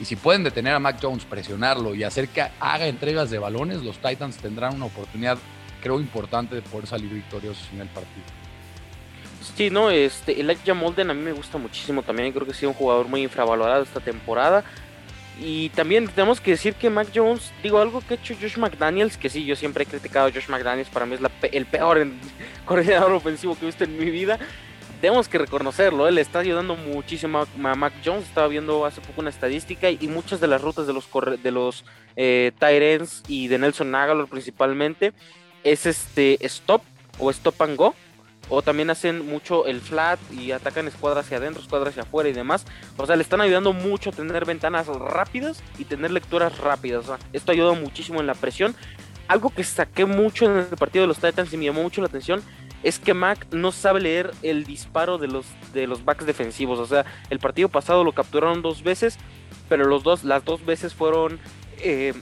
Y 0.00 0.04
si 0.04 0.16
pueden 0.16 0.42
detener 0.42 0.74
a 0.74 0.78
Mac 0.78 0.98
Jones, 1.00 1.24
presionarlo 1.24 1.94
y 1.94 2.02
hacer 2.02 2.28
que 2.28 2.42
haga 2.60 2.86
entregas 2.86 3.30
de 3.30 3.38
balones, 3.38 3.82
los 3.82 3.98
Titans 3.98 4.36
tendrán 4.36 4.74
una 4.74 4.86
oportunidad, 4.86 5.38
creo, 5.82 6.00
importante 6.00 6.54
de 6.54 6.62
poder 6.62 6.86
salir 6.86 7.10
victoriosos 7.10 7.68
en 7.72 7.80
el 7.80 7.88
partido. 7.88 8.24
Sí, 9.56 9.70
no, 9.70 9.90
este, 9.90 10.40
Elijah 10.40 10.74
Molden 10.74 11.10
a 11.10 11.14
mí 11.14 11.20
me 11.20 11.32
gusta 11.32 11.58
muchísimo 11.58 12.02
también, 12.02 12.32
creo 12.32 12.46
que 12.46 12.52
ha 12.52 12.54
sido 12.54 12.70
un 12.70 12.76
jugador 12.76 13.08
muy 13.08 13.22
infravalorado 13.22 13.82
esta 13.82 14.00
temporada. 14.00 14.64
Y 15.40 15.70
también 15.70 16.06
tenemos 16.08 16.40
que 16.40 16.52
decir 16.52 16.74
que 16.74 16.90
Mac 16.90 17.08
Jones, 17.14 17.52
digo, 17.62 17.80
algo 17.80 18.00
que 18.00 18.14
ha 18.14 18.16
hecho 18.16 18.34
Josh 18.40 18.56
McDaniels, 18.56 19.16
que 19.16 19.28
sí, 19.28 19.44
yo 19.44 19.56
siempre 19.56 19.82
he 19.82 19.86
criticado 19.86 20.28
a 20.28 20.32
Josh 20.32 20.48
McDaniels, 20.48 20.88
para 20.88 21.06
mí 21.06 21.16
es 21.16 21.20
el 21.52 21.66
peor 21.66 22.06
coordinador 22.64 23.12
ofensivo 23.12 23.56
que 23.56 23.62
he 23.62 23.66
visto 23.66 23.84
en 23.84 23.98
mi 23.98 24.10
vida. 24.10 24.38
Tenemos 25.00 25.28
que 25.28 25.38
reconocerlo, 25.38 26.08
él 26.08 26.18
está 26.18 26.38
ayudando 26.38 26.76
muchísimo 26.76 27.40
a 27.40 27.74
Mac 27.74 27.92
Jones. 28.04 28.24
Estaba 28.24 28.48
viendo 28.48 28.86
hace 28.86 29.00
poco 29.00 29.20
una 29.20 29.30
estadística 29.30 29.90
y, 29.90 30.08
muchas 30.08 30.40
de 30.40 30.46
las 30.46 30.62
rutas 30.62 30.86
de 30.86 30.92
los, 30.92 31.08
de 31.42 31.50
los 31.50 31.84
eh, 32.16 32.52
Tyrants 32.58 33.22
y 33.28 33.48
de 33.48 33.58
Nelson 33.58 33.94
Aguilar 33.94 34.26
principalmente 34.28 35.12
es 35.62 35.84
este 35.84 36.38
stop 36.46 36.82
o 37.18 37.30
stop 37.30 37.60
and 37.62 37.76
go 37.76 37.94
o 38.48 38.62
también 38.62 38.90
hacen 38.90 39.26
mucho 39.26 39.66
el 39.66 39.80
flat 39.80 40.18
y 40.32 40.52
atacan 40.52 40.86
escuadras 40.86 41.26
hacia 41.26 41.38
adentro, 41.38 41.62
escuadras 41.62 41.90
hacia 41.90 42.02
afuera 42.02 42.28
y 42.28 42.32
demás. 42.32 42.64
O 42.96 43.06
sea, 43.06 43.16
le 43.16 43.22
están 43.22 43.40
ayudando 43.40 43.72
mucho 43.72 44.10
a 44.10 44.12
tener 44.12 44.44
ventanas 44.44 44.86
rápidas 44.86 45.62
y 45.78 45.84
tener 45.84 46.10
lecturas 46.10 46.58
rápidas. 46.58 47.06
esto 47.32 47.52
ayuda 47.52 47.72
muchísimo 47.72 48.20
en 48.20 48.26
la 48.26 48.34
presión. 48.34 48.74
Algo 49.28 49.50
que 49.50 49.64
saqué 49.64 50.04
mucho 50.04 50.44
en 50.44 50.58
el 50.58 50.76
partido 50.76 51.02
de 51.02 51.08
los 51.08 51.18
Titans 51.18 51.52
y 51.52 51.56
me 51.56 51.64
llamó 51.64 51.82
mucho 51.82 52.00
la 52.00 52.08
atención 52.08 52.42
es 52.82 52.98
que 52.98 53.14
Mac 53.14 53.46
no 53.50 53.72
sabe 53.72 54.00
leer 54.00 54.30
el 54.42 54.64
disparo 54.64 55.16
de 55.16 55.26
los, 55.26 55.46
de 55.72 55.86
los 55.86 56.04
backs 56.04 56.26
defensivos. 56.26 56.78
O 56.78 56.86
sea, 56.86 57.06
el 57.30 57.38
partido 57.38 57.70
pasado 57.70 58.04
lo 58.04 58.12
capturaron 58.12 58.60
dos 58.60 58.82
veces, 58.82 59.18
pero 59.70 59.86
los 59.86 60.02
dos, 60.02 60.22
las 60.22 60.44
dos 60.44 60.64
veces 60.66 60.92
fueron 60.92 61.40
eh, 61.78 62.12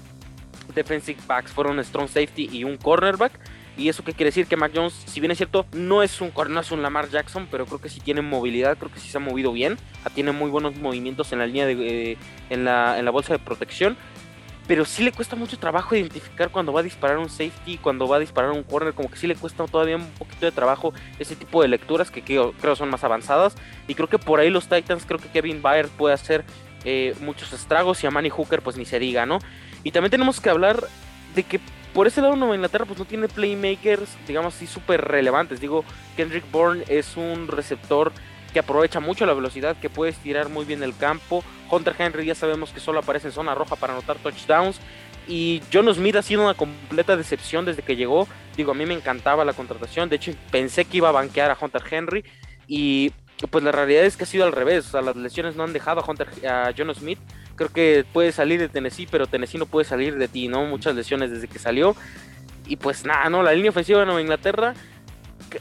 defensive 0.73 1.21
backs, 1.27 1.51
fueron 1.51 1.83
strong 1.85 2.09
safety 2.09 2.49
y 2.51 2.63
un 2.63 2.77
cornerback 2.77 3.33
y 3.77 3.89
eso 3.89 4.05
qué 4.05 4.13
quiere 4.13 4.29
decir 4.29 4.47
que 4.47 4.57
Mac 4.57 4.73
Jones, 4.75 4.93
si 5.07 5.21
bien 5.21 5.31
es 5.31 5.39
cierto, 5.39 5.67
no 5.73 6.03
es 6.03 6.21
un 6.21 6.33
no 6.49 6.61
un 6.71 6.83
Lamar 6.83 7.09
Jackson, 7.09 7.49
pero 7.51 7.67
creo 7.67 7.81
que 7.81 7.89
sí 7.89 8.01
tiene 8.01 8.21
movilidad, 8.21 8.77
creo 8.77 8.93
que 8.93 9.01
sí 9.01 9.09
se 9.09 9.17
ha 9.17 9.21
movido 9.21 9.53
bien, 9.53 9.79
ah, 10.05 10.11
tiene 10.11 10.33
muy 10.33 10.51
buenos 10.51 10.77
movimientos 10.77 11.33
en 11.33 11.39
la 11.39 11.47
línea 11.47 11.67
de, 11.67 12.13
eh, 12.13 12.19
en, 12.51 12.65
la, 12.65 12.99
en 12.99 13.05
la 13.05 13.11
bolsa 13.11 13.33
de 13.33 13.39
protección. 13.39 13.97
Pero 14.69 14.85
sí 14.85 15.03
le 15.03 15.11
cuesta 15.11 15.35
mucho 15.35 15.59
trabajo 15.59 15.97
identificar 15.97 16.51
cuando 16.51 16.73
va 16.73 16.81
a 16.81 16.83
disparar 16.85 17.19
un 17.19 17.29
safety, 17.29 17.79
cuando 17.79 18.07
va 18.07 18.17
a 18.17 18.21
disparar 18.21 18.53
un 18.53 18.63
corner, 18.63 18.95
como 18.95 19.11
que 19.11 19.17
sí 19.17 19.27
le 19.27 19.35
cuesta 19.35 19.67
todavía 19.67 19.97
un 19.97 20.07
poquito 20.13 20.47
de 20.47 20.53
trabajo 20.53 20.95
ese 21.19 21.35
tipo 21.35 21.63
de 21.63 21.69
lecturas 21.69 22.13
que 22.13 22.23
creo, 22.23 22.53
creo 22.53 22.77
son 22.77 22.89
más 22.89 23.03
avanzadas. 23.03 23.57
Y 23.89 23.95
creo 23.97 24.09
que 24.09 24.19
por 24.19 24.39
ahí 24.39 24.51
los 24.51 24.69
Titans, 24.69 25.05
creo 25.05 25.19
que 25.19 25.29
Kevin 25.29 25.63
Bayer 25.63 25.89
puede 25.89 26.15
hacer 26.15 26.45
eh, 26.85 27.15
muchos 27.21 27.53
estragos 27.53 28.05
y 28.05 28.07
a 28.07 28.13
Manny 28.13 28.31
Hooker 28.31 28.63
pues 28.63 28.77
ni 28.77 28.85
se 28.85 29.01
diga, 29.01 29.27
¿no? 29.27 29.41
Y 29.83 29.91
también 29.91 30.13
tenemos 30.13 30.41
que 30.41 30.51
hablar 30.51 30.85
de 31.35 31.43
que 31.43 31.61
por 31.93 32.07
ese 32.07 32.21
lado 32.21 32.37
Nueva 32.37 32.55
Inglaterra 32.55 32.85
pues 32.85 32.99
no 32.99 33.05
tiene 33.05 33.29
playmakers, 33.29 34.17
digamos 34.27 34.55
así, 34.55 34.67
súper 34.67 35.03
relevantes. 35.03 35.61
Digo, 35.61 35.85
Kendrick 36.17 36.51
Bourne 36.51 36.85
es 36.89 37.17
un 37.17 37.49
receptor 37.49 38.13
que 38.53 38.59
aprovecha 38.59 39.01
mucho 39.01 39.27
la 39.27 39.35
velocidad, 39.35 39.77
que 39.77 39.91
puede 39.91 40.11
estirar 40.11 40.49
muy 40.49 40.65
bien 40.65 40.83
el 40.83 40.97
campo. 40.97 41.43
Hunter 41.71 41.95
Henry 41.99 42.27
ya 42.27 42.35
sabemos 42.35 42.71
que 42.71 42.81
solo 42.81 43.01
aparece 43.01 43.29
en 43.29 43.33
zona 43.33 43.55
roja 43.55 43.77
para 43.77 43.95
anotar 43.95 44.19
touchdowns. 44.19 44.79
Y 45.27 45.63
John 45.73 45.93
Smith 45.95 46.17
ha 46.17 46.23
sido 46.23 46.43
una 46.43 46.55
completa 46.55 47.17
decepción 47.17 47.65
desde 47.65 47.83
que 47.83 47.97
llegó. 47.97 48.27
Digo, 48.57 48.73
a 48.73 48.75
mí 48.75 48.85
me 48.87 48.95
encantaba 48.95 49.45
la 49.45 49.53
contratación. 49.53 50.09
De 50.09 50.17
hecho, 50.17 50.33
pensé 50.51 50.85
que 50.85 50.99
iba 50.99 51.09
a 51.09 51.13
banquear 51.13 51.51
a 51.51 51.59
Hunter 51.59 51.83
Henry. 51.89 52.25
Y 52.67 53.13
pues 53.51 53.65
la 53.65 53.73
realidad 53.73 54.05
es 54.05 54.17
que 54.17 54.25
ha 54.25 54.27
sido 54.27 54.45
al 54.45 54.53
revés. 54.53 54.87
O 54.89 54.91
sea, 54.91 55.03
las 55.03 55.17
lesiones 55.17 55.57
no 55.57 55.63
han 55.63 55.73
dejado 55.73 56.01
a, 56.01 56.05
Hunter, 56.09 56.29
a 56.47 56.73
John 56.77 56.95
Smith 56.95 57.19
creo 57.57 57.71
que 57.71 58.05
puede 58.13 58.33
salir 58.33 58.61
de 58.61 58.69
Tennessee, 58.69 59.09
pero 59.11 59.27
Tennessee 59.27 59.59
no 59.59 59.67
puede 59.67 59.85
salir 59.85 60.17
de 60.19 60.29
ti, 60.29 60.49
¿no? 60.49 60.65
Muchas 60.67 60.95
lesiones 60.95 61.31
desde 61.31 61.49
que 61.49 61.59
salió. 61.59 61.97
Y 62.67 62.77
pues 62.77 63.05
nada, 63.05 63.29
¿no? 63.29 63.43
La 63.43 63.53
línea 63.53 63.71
ofensiva 63.71 64.01
de 64.01 64.07
Nueva 64.07 64.21
Inglaterra. 64.21 64.75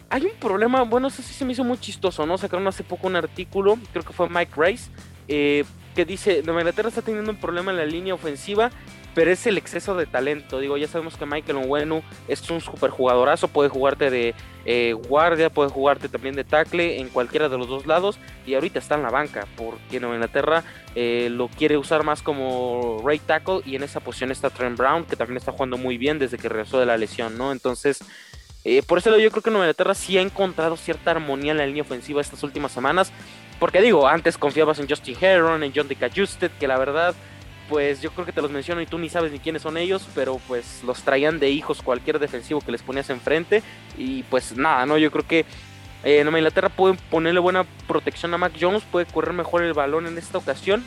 Hay 0.09 0.23
un 0.23 0.39
problema, 0.39 0.83
bueno, 0.83 1.09
eso 1.09 1.21
sí 1.21 1.33
se 1.33 1.43
me 1.43 1.51
hizo 1.53 1.63
muy 1.63 1.77
chistoso, 1.77 2.25
¿no? 2.25 2.37
Sacaron 2.37 2.67
hace 2.67 2.83
poco 2.83 3.07
un 3.07 3.15
artículo, 3.15 3.77
creo 3.91 4.05
que 4.05 4.13
fue 4.13 4.29
Mike 4.29 4.53
Rice, 4.55 4.89
eh, 5.27 5.65
que 5.95 6.05
dice, 6.05 6.43
Nueva 6.45 6.61
Inglaterra 6.61 6.89
está 6.89 7.01
teniendo 7.01 7.31
un 7.31 7.37
problema 7.37 7.71
en 7.71 7.77
la 7.77 7.85
línea 7.85 8.13
ofensiva 8.13 8.71
pero 9.13 9.31
es 9.31 9.45
el 9.47 9.57
exceso 9.57 9.95
de 9.95 10.05
talento. 10.05 10.59
Digo, 10.59 10.77
ya 10.77 10.87
sabemos 10.87 11.17
que 11.17 11.25
Michael 11.25 11.57
Onwenu 11.57 12.01
es 12.27 12.49
un 12.49 12.61
super 12.61 12.89
jugadorazo, 12.89 13.47
puede 13.47 13.69
jugarte 13.69 14.09
de 14.09 14.35
eh, 14.65 14.93
guardia, 14.93 15.49
puede 15.49 15.69
jugarte 15.69 16.07
también 16.07 16.35
de 16.35 16.43
tackle 16.43 16.99
en 16.99 17.09
cualquiera 17.09 17.49
de 17.49 17.57
los 17.57 17.67
dos 17.67 17.85
lados 17.85 18.19
y 18.45 18.53
ahorita 18.53 18.79
está 18.79 18.95
en 18.95 19.03
la 19.03 19.09
banca 19.09 19.47
porque 19.55 19.99
Nueva 19.99 20.15
Inglaterra 20.15 20.63
eh, 20.95 21.29
lo 21.31 21.47
quiere 21.47 21.77
usar 21.77 22.03
más 22.03 22.21
como 22.21 23.01
right 23.05 23.23
tackle 23.23 23.61
y 23.65 23.75
en 23.75 23.83
esa 23.83 23.99
posición 23.99 24.31
está 24.31 24.49
Trent 24.49 24.77
Brown 24.77 25.05
que 25.05 25.15
también 25.15 25.37
está 25.37 25.51
jugando 25.51 25.77
muy 25.77 25.97
bien 25.97 26.19
desde 26.19 26.37
que 26.37 26.49
regresó 26.49 26.79
de 26.79 26.85
la 26.85 26.97
lesión, 26.97 27.37
¿no? 27.37 27.51
Entonces... 27.51 27.99
Eh, 28.63 28.83
por 28.83 28.99
eso 28.99 29.17
yo 29.17 29.31
creo 29.31 29.41
que 29.41 29.49
Nueva 29.49 29.65
Inglaterra 29.65 29.95
sí 29.95 30.19
ha 30.19 30.21
encontrado 30.21 30.77
cierta 30.77 31.09
armonía 31.09 31.51
en 31.51 31.57
la 31.57 31.65
línea 31.65 31.81
ofensiva 31.81 32.21
estas 32.21 32.43
últimas 32.43 32.71
semanas. 32.71 33.11
Porque 33.59 33.81
digo, 33.81 34.07
antes 34.07 34.37
confiabas 34.37 34.79
en 34.79 34.87
Justin 34.87 35.15
Heron, 35.19 35.63
en 35.63 35.71
John 35.75 35.87
Justed, 36.15 36.51
que 36.59 36.67
la 36.67 36.77
verdad 36.77 37.15
pues 37.71 38.01
yo 38.01 38.11
creo 38.11 38.25
que 38.25 38.33
te 38.33 38.41
los 38.41 38.51
menciono 38.51 38.81
y 38.81 38.85
tú 38.85 38.99
ni 38.99 39.07
sabes 39.07 39.31
ni 39.31 39.39
quiénes 39.39 39.61
son 39.61 39.77
ellos, 39.77 40.05
pero 40.13 40.41
pues 40.45 40.83
los 40.83 41.03
traían 41.03 41.39
de 41.39 41.51
hijos 41.51 41.81
cualquier 41.81 42.19
defensivo 42.19 42.59
que 42.59 42.73
les 42.73 42.83
ponías 42.83 43.09
enfrente 43.09 43.63
y 43.97 44.23
pues 44.23 44.57
nada, 44.57 44.85
¿no? 44.85 44.97
Yo 44.97 45.09
creo 45.09 45.25
que 45.25 45.45
eh, 46.03 46.19
en 46.19 46.27
Inglaterra 46.27 46.67
pueden 46.67 46.97
ponerle 47.09 47.39
buena 47.39 47.63
protección 47.87 48.33
a 48.33 48.37
Mac 48.37 48.51
Jones, 48.59 48.83
puede 48.91 49.05
correr 49.05 49.31
mejor 49.31 49.63
el 49.63 49.71
balón 49.71 50.05
en 50.05 50.17
esta 50.17 50.37
ocasión. 50.37 50.83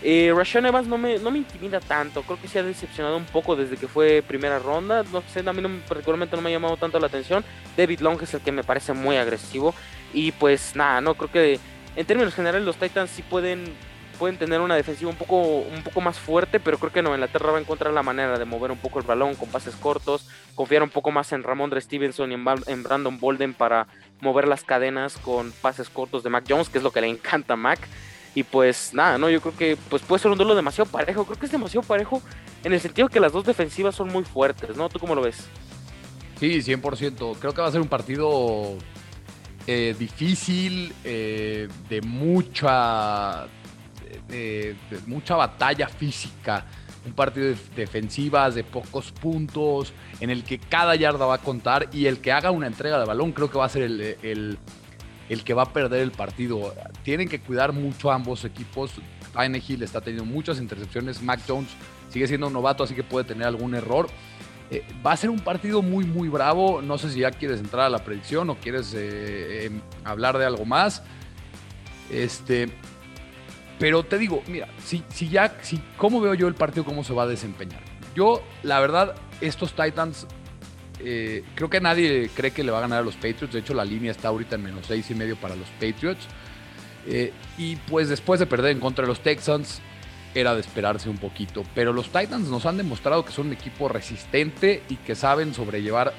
Eh, 0.00 0.32
Rashawn 0.32 0.66
Evans 0.66 0.86
no 0.86 0.96
me, 0.96 1.18
no 1.18 1.32
me 1.32 1.38
intimida 1.38 1.80
tanto, 1.80 2.22
creo 2.22 2.40
que 2.40 2.46
se 2.46 2.60
ha 2.60 2.62
decepcionado 2.62 3.16
un 3.16 3.24
poco 3.24 3.56
desde 3.56 3.76
que 3.76 3.88
fue 3.88 4.22
primera 4.22 4.60
ronda, 4.60 5.02
no 5.12 5.24
sé, 5.26 5.40
a 5.40 5.52
mí 5.52 5.60
no, 5.60 5.70
particularmente 5.88 6.36
no 6.36 6.42
me 6.42 6.50
ha 6.50 6.52
llamado 6.52 6.76
tanto 6.76 7.00
la 7.00 7.08
atención. 7.08 7.44
David 7.76 7.98
Long 7.98 8.22
es 8.22 8.32
el 8.32 8.42
que 8.42 8.52
me 8.52 8.62
parece 8.62 8.92
muy 8.92 9.16
agresivo 9.16 9.74
y 10.14 10.30
pues 10.30 10.76
nada, 10.76 11.00
no 11.00 11.14
creo 11.14 11.32
que 11.32 11.58
en 11.96 12.06
términos 12.06 12.32
generales 12.32 12.64
los 12.64 12.76
Titans 12.76 13.10
sí 13.10 13.22
pueden 13.22 13.74
pueden 14.18 14.36
tener 14.36 14.60
una 14.60 14.74
defensiva 14.74 15.10
un 15.10 15.16
poco, 15.16 15.40
un 15.40 15.82
poco 15.82 16.00
más 16.00 16.18
fuerte, 16.18 16.60
pero 16.60 16.78
creo 16.78 16.92
que 16.92 17.02
no, 17.02 17.12
Inglaterra 17.12 17.52
va 17.52 17.58
a 17.58 17.60
encontrar 17.60 17.92
la 17.92 18.02
manera 18.02 18.38
de 18.38 18.44
mover 18.44 18.70
un 18.70 18.78
poco 18.78 18.98
el 18.98 19.06
balón 19.06 19.34
con 19.34 19.48
pases 19.48 19.74
cortos, 19.76 20.28
confiar 20.54 20.82
un 20.82 20.90
poco 20.90 21.10
más 21.10 21.32
en 21.32 21.42
Ramondre 21.42 21.80
Stevenson 21.80 22.30
y 22.30 22.34
en, 22.34 22.82
Brandon 22.82 23.18
Bolden 23.18 23.54
para 23.54 23.86
mover 24.20 24.48
las 24.48 24.64
cadenas 24.64 25.16
con 25.18 25.52
pases 25.52 25.88
cortos 25.88 26.22
de 26.22 26.30
Mac 26.30 26.44
Jones, 26.48 26.68
que 26.68 26.78
es 26.78 26.84
lo 26.84 26.90
que 26.90 27.00
le 27.00 27.08
encanta 27.08 27.54
a 27.54 27.56
Mac. 27.56 27.80
Y 28.34 28.44
pues 28.44 28.94
nada, 28.94 29.18
no, 29.18 29.28
yo 29.28 29.40
creo 29.42 29.56
que 29.56 29.76
pues 29.90 30.00
puede 30.02 30.22
ser 30.22 30.30
un 30.30 30.38
duelo 30.38 30.54
demasiado 30.54 30.90
parejo. 30.90 31.24
Creo 31.26 31.38
que 31.38 31.46
es 31.46 31.52
demasiado 31.52 31.86
parejo 31.86 32.22
en 32.64 32.72
el 32.72 32.80
sentido 32.80 33.08
que 33.08 33.20
las 33.20 33.32
dos 33.32 33.44
defensivas 33.44 33.94
son 33.94 34.08
muy 34.08 34.24
fuertes, 34.24 34.74
¿no? 34.74 34.88
¿Tú 34.88 34.98
cómo 34.98 35.14
lo 35.14 35.20
ves? 35.20 35.46
Sí, 36.40 36.62
100%. 36.62 37.36
Creo 37.38 37.52
que 37.52 37.60
va 37.60 37.68
a 37.68 37.72
ser 37.72 37.82
un 37.82 37.88
partido 37.88 38.76
eh, 39.66 39.94
difícil, 39.96 40.92
eh, 41.04 41.68
de 41.88 42.00
mucha 42.00 43.46
mucha 45.06 45.36
batalla 45.36 45.88
física, 45.88 46.64
un 47.04 47.12
partido 47.12 47.48
de 47.48 47.56
defensivas 47.76 48.54
de 48.54 48.64
pocos 48.64 49.12
puntos, 49.12 49.92
en 50.20 50.30
el 50.30 50.44
que 50.44 50.58
cada 50.58 50.94
yarda 50.94 51.26
va 51.26 51.34
a 51.34 51.38
contar 51.38 51.88
y 51.92 52.06
el 52.06 52.20
que 52.20 52.32
haga 52.32 52.50
una 52.50 52.66
entrega 52.66 52.98
de 52.98 53.06
balón 53.06 53.32
creo 53.32 53.50
que 53.50 53.58
va 53.58 53.64
a 53.64 53.68
ser 53.68 53.82
el, 53.82 54.00
el, 55.28 55.44
que 55.44 55.54
va 55.54 55.62
a 55.62 55.72
perder 55.72 56.00
el 56.00 56.12
partido. 56.12 56.74
Tienen 57.02 57.28
que 57.28 57.40
cuidar 57.40 57.72
mucho 57.72 58.10
ambos 58.10 58.44
equipos. 58.44 58.92
Hill 59.34 59.82
está 59.82 60.00
teniendo 60.00 60.24
muchas 60.24 60.58
intercepciones, 60.58 61.22
Mac 61.22 61.40
Jones 61.46 61.70
sigue 62.12 62.28
siendo 62.28 62.46
un 62.48 62.52
novato, 62.52 62.84
así 62.84 62.94
que 62.94 63.02
puede 63.02 63.24
tener 63.24 63.46
algún 63.46 63.74
error. 63.74 64.08
Eh, 64.70 64.84
va 65.04 65.12
a 65.12 65.16
ser 65.16 65.30
un 65.30 65.40
partido 65.40 65.82
muy, 65.82 66.04
muy 66.04 66.28
bravo. 66.28 66.82
No 66.82 66.98
sé 66.98 67.10
si 67.10 67.20
ya 67.20 67.30
quieres 67.30 67.60
entrar 67.60 67.86
a 67.86 67.90
la 67.90 68.04
predicción 68.04 68.48
o 68.50 68.56
quieres 68.56 68.94
eh, 68.94 69.66
em, 69.66 69.80
hablar 70.04 70.38
de 70.38 70.46
algo 70.46 70.64
más. 70.64 71.02
Este, 72.10 72.68
pero 73.82 74.04
te 74.04 74.16
digo, 74.16 74.44
mira, 74.46 74.68
si, 74.84 75.02
si 75.08 75.28
ya, 75.28 75.56
si, 75.60 75.82
¿cómo 75.96 76.20
veo 76.20 76.34
yo 76.34 76.46
el 76.46 76.54
partido, 76.54 76.84
cómo 76.84 77.02
se 77.02 77.12
va 77.12 77.24
a 77.24 77.26
desempeñar? 77.26 77.82
Yo, 78.14 78.40
la 78.62 78.78
verdad, 78.78 79.16
estos 79.40 79.74
Titans, 79.74 80.28
eh, 81.00 81.42
creo 81.56 81.68
que 81.68 81.80
nadie 81.80 82.30
cree 82.32 82.52
que 82.52 82.62
le 82.62 82.70
va 82.70 82.78
a 82.78 82.82
ganar 82.82 83.00
a 83.00 83.02
los 83.02 83.16
Patriots. 83.16 83.52
De 83.52 83.58
hecho, 83.58 83.74
la 83.74 83.84
línea 83.84 84.12
está 84.12 84.28
ahorita 84.28 84.54
en 84.54 84.62
menos 84.62 84.86
seis 84.86 85.10
y 85.10 85.16
medio 85.16 85.34
para 85.34 85.56
los 85.56 85.66
Patriots. 85.80 86.28
Eh, 87.08 87.32
y 87.58 87.74
pues 87.74 88.08
después 88.08 88.38
de 88.38 88.46
perder 88.46 88.70
en 88.70 88.78
contra 88.78 89.02
de 89.02 89.08
los 89.08 89.18
Texans, 89.18 89.80
era 90.32 90.54
de 90.54 90.60
esperarse 90.60 91.10
un 91.10 91.18
poquito. 91.18 91.64
Pero 91.74 91.92
los 91.92 92.06
Titans 92.06 92.48
nos 92.50 92.66
han 92.66 92.76
demostrado 92.76 93.24
que 93.24 93.32
son 93.32 93.48
un 93.48 93.52
equipo 93.52 93.88
resistente 93.88 94.84
y 94.90 94.94
que 94.94 95.16
saben 95.16 95.54
sobrellevar 95.54 96.14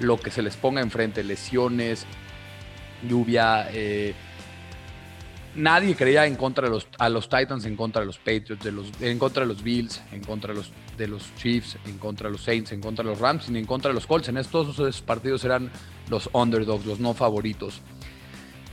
lo 0.00 0.20
que 0.20 0.30
se 0.30 0.42
les 0.42 0.58
ponga 0.58 0.82
enfrente, 0.82 1.24
lesiones, 1.24 2.04
lluvia, 3.08 3.70
eh, 3.72 4.12
nadie 5.56 5.94
creía 5.96 6.26
en 6.26 6.36
contra 6.36 6.64
de 6.66 6.70
los, 6.70 6.86
a 6.98 7.08
los 7.08 7.28
Titans, 7.28 7.64
en 7.64 7.76
contra 7.76 8.00
de 8.00 8.06
los 8.06 8.18
Patriots, 8.18 8.62
de 8.62 8.72
los, 8.72 8.86
en 9.00 9.18
contra 9.18 9.42
de 9.42 9.48
los 9.48 9.62
Bills, 9.62 10.02
en 10.12 10.22
contra 10.22 10.52
de 10.52 10.58
los, 10.58 10.70
de 10.96 11.08
los 11.08 11.34
Chiefs, 11.36 11.76
en 11.86 11.98
contra 11.98 12.28
de 12.28 12.32
los 12.32 12.42
Saints, 12.42 12.72
en 12.72 12.80
contra 12.80 13.04
de 13.04 13.10
los 13.10 13.18
Rams, 13.18 13.48
ni 13.48 13.58
en 13.58 13.66
contra 13.66 13.88
de 13.88 13.94
los 13.94 14.06
Colts. 14.06 14.28
En 14.28 14.36
estos 14.36 14.68
esos 14.68 15.02
partidos 15.02 15.44
eran 15.44 15.70
los 16.08 16.28
underdogs, 16.32 16.86
los 16.86 17.00
no 17.00 17.14
favoritos. 17.14 17.80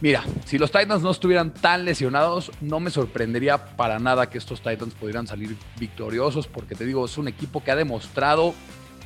Mira, 0.01 0.23
si 0.45 0.57
los 0.57 0.71
Titans 0.71 1.01
no 1.01 1.11
estuvieran 1.11 1.53
tan 1.53 1.85
lesionados, 1.85 2.51
no 2.59 2.81
me 2.81 2.89
sorprendería 2.89 3.77
para 3.77 3.99
nada 3.99 4.29
que 4.29 4.37
estos 4.37 4.61
Titans 4.61 4.93
pudieran 4.95 5.27
salir 5.27 5.55
victoriosos, 5.79 6.47
porque 6.47 6.75
te 6.75 6.85
digo, 6.85 7.05
es 7.05 7.17
un 7.17 7.29
equipo 7.29 7.63
que 7.63 7.71
ha 7.71 7.75
demostrado 7.75 8.53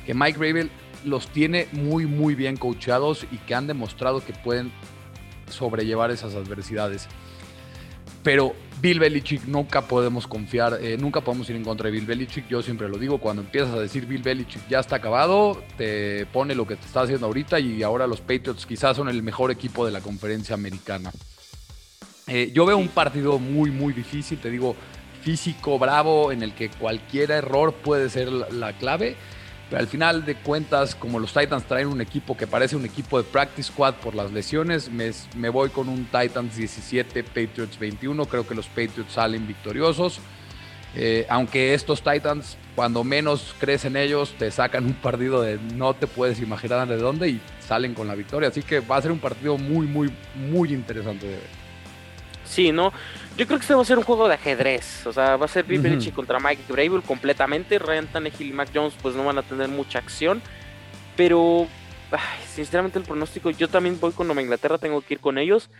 que 0.04 0.14
Mike 0.14 0.38
Rabel 0.38 0.70
los 1.04 1.28
tiene 1.28 1.68
muy, 1.70 2.06
muy 2.06 2.34
bien 2.34 2.56
coachados 2.56 3.26
y 3.30 3.36
que 3.36 3.54
han 3.54 3.68
demostrado 3.68 4.24
que 4.24 4.32
pueden 4.32 4.72
sobrellevar 5.48 6.10
esas 6.10 6.34
adversidades. 6.34 7.06
Pero 8.22 8.54
Bill 8.80 9.00
Belichick 9.00 9.44
nunca 9.46 9.82
podemos 9.82 10.26
confiar, 10.26 10.78
eh, 10.80 10.96
nunca 10.96 11.20
podemos 11.20 11.48
ir 11.50 11.56
en 11.56 11.64
contra 11.64 11.86
de 11.86 11.92
Bill 11.92 12.06
Belichick. 12.06 12.48
Yo 12.48 12.62
siempre 12.62 12.88
lo 12.88 12.98
digo, 12.98 13.18
cuando 13.18 13.42
empiezas 13.42 13.74
a 13.74 13.80
decir 13.80 14.06
Bill 14.06 14.22
Belichick 14.22 14.68
ya 14.68 14.80
está 14.80 14.96
acabado, 14.96 15.62
te 15.76 16.26
pone 16.26 16.54
lo 16.54 16.66
que 16.66 16.76
te 16.76 16.86
está 16.86 17.02
haciendo 17.02 17.26
ahorita 17.26 17.58
y 17.58 17.82
ahora 17.82 18.06
los 18.06 18.20
Patriots 18.20 18.66
quizás 18.66 18.96
son 18.96 19.08
el 19.08 19.22
mejor 19.22 19.50
equipo 19.50 19.84
de 19.84 19.92
la 19.92 20.00
conferencia 20.00 20.54
americana. 20.54 21.10
Eh, 22.28 22.50
yo 22.52 22.66
veo 22.66 22.76
un 22.76 22.88
partido 22.88 23.38
muy, 23.38 23.70
muy 23.70 23.92
difícil, 23.92 24.38
te 24.38 24.50
digo, 24.50 24.76
físico, 25.22 25.78
bravo, 25.78 26.30
en 26.30 26.42
el 26.42 26.54
que 26.54 26.68
cualquier 26.68 27.30
error 27.30 27.72
puede 27.72 28.10
ser 28.10 28.30
la 28.30 28.74
clave. 28.74 29.16
Pero 29.68 29.80
al 29.80 29.86
final 29.86 30.24
de 30.24 30.34
cuentas, 30.34 30.94
como 30.94 31.18
los 31.18 31.32
Titans 31.32 31.64
traen 31.64 31.88
un 31.88 32.00
equipo 32.00 32.36
que 32.36 32.46
parece 32.46 32.74
un 32.74 32.86
equipo 32.86 33.18
de 33.18 33.24
practice 33.24 33.70
squad 33.70 33.94
por 33.94 34.14
las 34.14 34.32
lesiones, 34.32 34.90
me, 34.90 35.48
voy 35.50 35.68
con 35.68 35.88
un 35.88 36.06
Titans 36.06 36.56
17, 36.56 37.22
Patriots 37.24 37.78
21. 37.78 38.24
Creo 38.26 38.46
que 38.46 38.54
los 38.54 38.66
Patriots 38.66 39.12
salen 39.12 39.46
victoriosos. 39.46 40.20
Eh, 40.94 41.26
aunque 41.28 41.74
estos 41.74 42.02
Titans, 42.02 42.56
cuando 42.74 43.04
menos 43.04 43.54
crees 43.58 43.84
en 43.84 43.96
ellos, 43.96 44.34
te 44.38 44.50
sacan 44.50 44.86
un 44.86 44.94
partido 44.94 45.42
de 45.42 45.58
no 45.74 45.92
te 45.92 46.06
puedes 46.06 46.40
imaginar 46.40 46.88
de 46.88 46.96
dónde 46.96 47.28
y 47.28 47.40
salen 47.60 47.92
con 47.92 48.08
la 48.08 48.14
victoria. 48.14 48.48
Así 48.48 48.62
que 48.62 48.80
va 48.80 48.96
a 48.96 49.02
ser 49.02 49.12
un 49.12 49.18
partido 49.18 49.58
muy, 49.58 49.86
muy, 49.86 50.10
muy 50.34 50.72
interesante 50.72 51.26
de 51.26 51.32
ver. 51.32 51.67
Sí, 52.48 52.72
¿no? 52.72 52.92
Yo 53.36 53.46
creo 53.46 53.58
que 53.58 53.62
este 53.62 53.74
va 53.74 53.82
a 53.82 53.84
ser 53.84 53.98
un 53.98 54.04
juego 54.04 54.26
de 54.26 54.34
ajedrez. 54.34 55.06
O 55.06 55.12
sea, 55.12 55.36
va 55.36 55.44
a 55.44 55.48
ser 55.48 55.64
Bill 55.64 56.12
contra 56.12 56.40
Mike 56.40 56.62
Brable 56.68 57.02
completamente. 57.02 57.78
Ryan 57.78 58.06
Tannehill 58.06 58.48
y 58.48 58.52
Mac 58.52 58.70
Jones 58.74 58.94
pues 59.00 59.14
no 59.14 59.24
van 59.24 59.38
a 59.38 59.42
tener 59.42 59.68
mucha 59.68 59.98
acción. 59.98 60.42
Pero, 61.16 61.68
sinceramente 62.52 62.98
el 62.98 63.04
pronóstico, 63.04 63.50
yo 63.50 63.68
también 63.68 64.00
voy 64.00 64.12
con 64.12 64.26
Nueva 64.26 64.42
Inglaterra, 64.42 64.78
tengo 64.78 65.02
que 65.02 65.14
ir 65.14 65.20
con 65.20 65.38
ellos. 65.38 65.70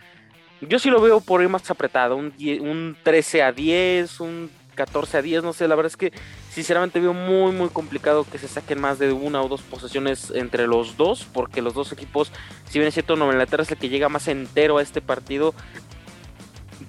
Yo 0.61 0.79
sí 0.79 0.89
lo 0.89 1.01
veo 1.01 1.21
por 1.21 1.41
ahí 1.41 1.47
más 1.47 1.69
apretado. 1.71 2.15
Un, 2.15 2.33
un 2.61 2.97
13 3.03 3.43
a 3.43 3.51
10, 3.51 4.19
un 4.19 4.51
14 4.75 5.17
a 5.17 5.21
10, 5.21 5.43
no 5.43 5.53
sé. 5.53 5.67
La 5.67 5.75
verdad 5.75 5.91
es 5.91 5.97
que 5.97 6.13
sinceramente 6.51 6.99
veo 6.99 7.13
muy, 7.13 7.51
muy 7.51 7.69
complicado 7.69 8.25
que 8.29 8.37
se 8.37 8.47
saquen 8.47 8.79
más 8.79 8.99
de 8.99 9.11
una 9.11 9.41
o 9.41 9.47
dos 9.47 9.61
posesiones 9.63 10.31
entre 10.31 10.67
los 10.67 10.97
dos. 10.97 11.25
Porque 11.33 11.61
los 11.61 11.73
dos 11.73 11.91
equipos, 11.91 12.31
si 12.69 12.79
bien 12.79 12.87
es 12.87 12.93
cierto, 12.93 13.15
Nueva 13.15 13.33
Inglaterra 13.33 13.63
es 13.63 13.71
el 13.71 13.77
que 13.77 13.89
llega 13.89 14.07
más 14.07 14.27
entero 14.27 14.77
a 14.77 14.81
este 14.81 15.01
partido 15.01 15.53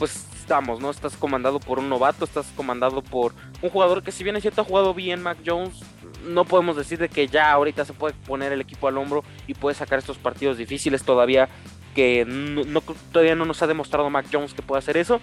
pues 0.00 0.26
estamos, 0.34 0.80
¿no? 0.80 0.90
Estás 0.90 1.14
comandado 1.14 1.60
por 1.60 1.78
un 1.78 1.90
novato, 1.90 2.24
estás 2.24 2.50
comandado 2.56 3.02
por 3.02 3.34
un 3.60 3.68
jugador 3.68 4.02
que 4.02 4.12
si 4.12 4.24
bien 4.24 4.34
es 4.34 4.40
cierto 4.40 4.62
ha 4.62 4.64
jugado 4.64 4.94
bien 4.94 5.22
Mac 5.22 5.36
Jones, 5.44 5.78
no 6.26 6.46
podemos 6.46 6.74
decir 6.74 6.98
de 6.98 7.10
que 7.10 7.28
ya 7.28 7.52
ahorita 7.52 7.84
se 7.84 7.92
puede 7.92 8.14
poner 8.26 8.50
el 8.50 8.62
equipo 8.62 8.88
al 8.88 8.96
hombro 8.96 9.22
y 9.46 9.52
puede 9.52 9.74
sacar 9.74 9.98
estos 9.98 10.16
partidos 10.16 10.56
difíciles 10.56 11.02
todavía 11.02 11.50
que 11.94 12.24
no, 12.24 12.80
todavía 13.12 13.34
no 13.34 13.44
nos 13.44 13.62
ha 13.62 13.66
demostrado 13.66 14.08
Mac 14.08 14.24
Jones 14.32 14.54
que 14.54 14.62
puede 14.62 14.78
hacer 14.78 14.96
eso. 14.96 15.20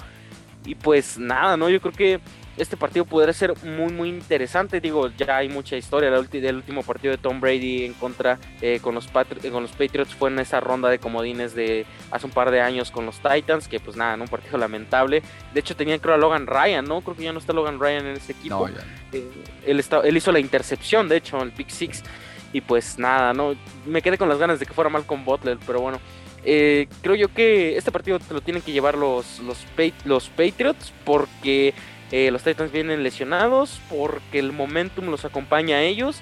Y 0.64 0.76
pues 0.76 1.18
nada, 1.18 1.58
¿no? 1.58 1.70
Yo 1.70 1.82
creo 1.82 1.94
que 1.94 2.20
este 2.58 2.76
partido 2.76 3.06
podría 3.06 3.34
ser 3.34 3.54
muy 3.64 3.94
muy 3.94 4.10
interesante. 4.10 4.82
Digo, 4.82 5.10
ya 5.16 5.38
hay 5.38 5.50
mucha 5.50 5.76
historia. 5.76 6.10
El, 6.10 6.56
último 6.56 6.84
partido 6.84 7.12
de 7.12 7.18
Tom 7.18 7.40
Brady 7.40 7.86
en 7.86 7.94
contra 7.94 8.40
eh, 8.62 8.80
con, 8.82 8.96
los 8.96 9.08
con 9.08 9.64
los 9.64 9.72
Patriots 9.72 10.16
fue 10.16 10.30
en 10.30 10.40
esa 10.40 10.60
ronda 10.60 10.90
de 10.90 11.00
comodines 11.00 11.54
de 11.54 11.86
hace 12.12 12.26
un 12.26 12.32
par 12.32 12.52
de 12.52 12.62
años 12.62 12.92
con 12.92 13.06
los 13.06 13.20
Titans, 13.20 13.68
que 13.68 13.80
pues 13.80 13.96
nada, 13.96 14.16
un 14.16 14.28
partido 14.28 14.58
lamentable. 14.58 15.22
De 15.54 15.60
hecho 15.60 15.76
tenía 15.76 16.00
creo 16.00 16.16
a 16.16 16.18
Logan 16.18 16.48
Ryan, 16.48 16.86
¿no? 16.86 17.02
Creo 17.02 17.16
que 17.16 17.24
ya 17.24 17.34
no 17.34 17.40
está 17.40 17.54
Logan 17.54 17.80
Ryan 17.80 18.08
en 18.08 18.18
ese 18.18 18.32
equipo. 18.32 18.68
Eh, 19.12 19.30
él, 19.66 19.80
está, 19.80 20.02
él 20.02 20.18
hizo 20.18 20.32
la 20.32 20.40
intercepción, 20.40 21.08
de 21.08 21.18
hecho, 21.18 21.38
en 21.38 21.44
el 21.44 21.52
pick 21.52 21.70
six. 21.70 22.04
Y 22.54 22.62
pues 22.62 22.98
nada, 22.98 23.34
¿no? 23.34 23.56
Me 23.86 24.02
quedé 24.02 24.18
con 24.18 24.30
las 24.30 24.40
ganas 24.40 24.60
de 24.60 24.66
que 24.66 24.74
fuera 24.74 24.90
mal 24.90 25.06
con 25.06 25.26
Butler, 25.26 25.58
pero 25.66 25.82
bueno. 25.82 26.00
Eh, 26.50 26.88
creo 27.02 27.16
yo 27.16 27.28
que 27.34 27.76
este 27.76 27.92
partido 27.92 28.20
lo 28.30 28.40
tienen 28.40 28.62
que 28.62 28.72
llevar 28.72 28.98
los, 28.98 29.40
los, 29.40 29.66
los 30.06 30.30
Patriots 30.30 30.94
porque 31.04 31.74
Eh, 32.12 32.32
los 32.32 32.44
Titans 32.44 32.72
vienen 32.72 33.04
lesionados 33.04 33.82
porque 33.90 34.40
el 34.40 34.52
momentum 34.52 35.06
los 35.08 35.26
acompaña 35.26 35.78
a 35.78 35.82
ellos. 35.82 36.22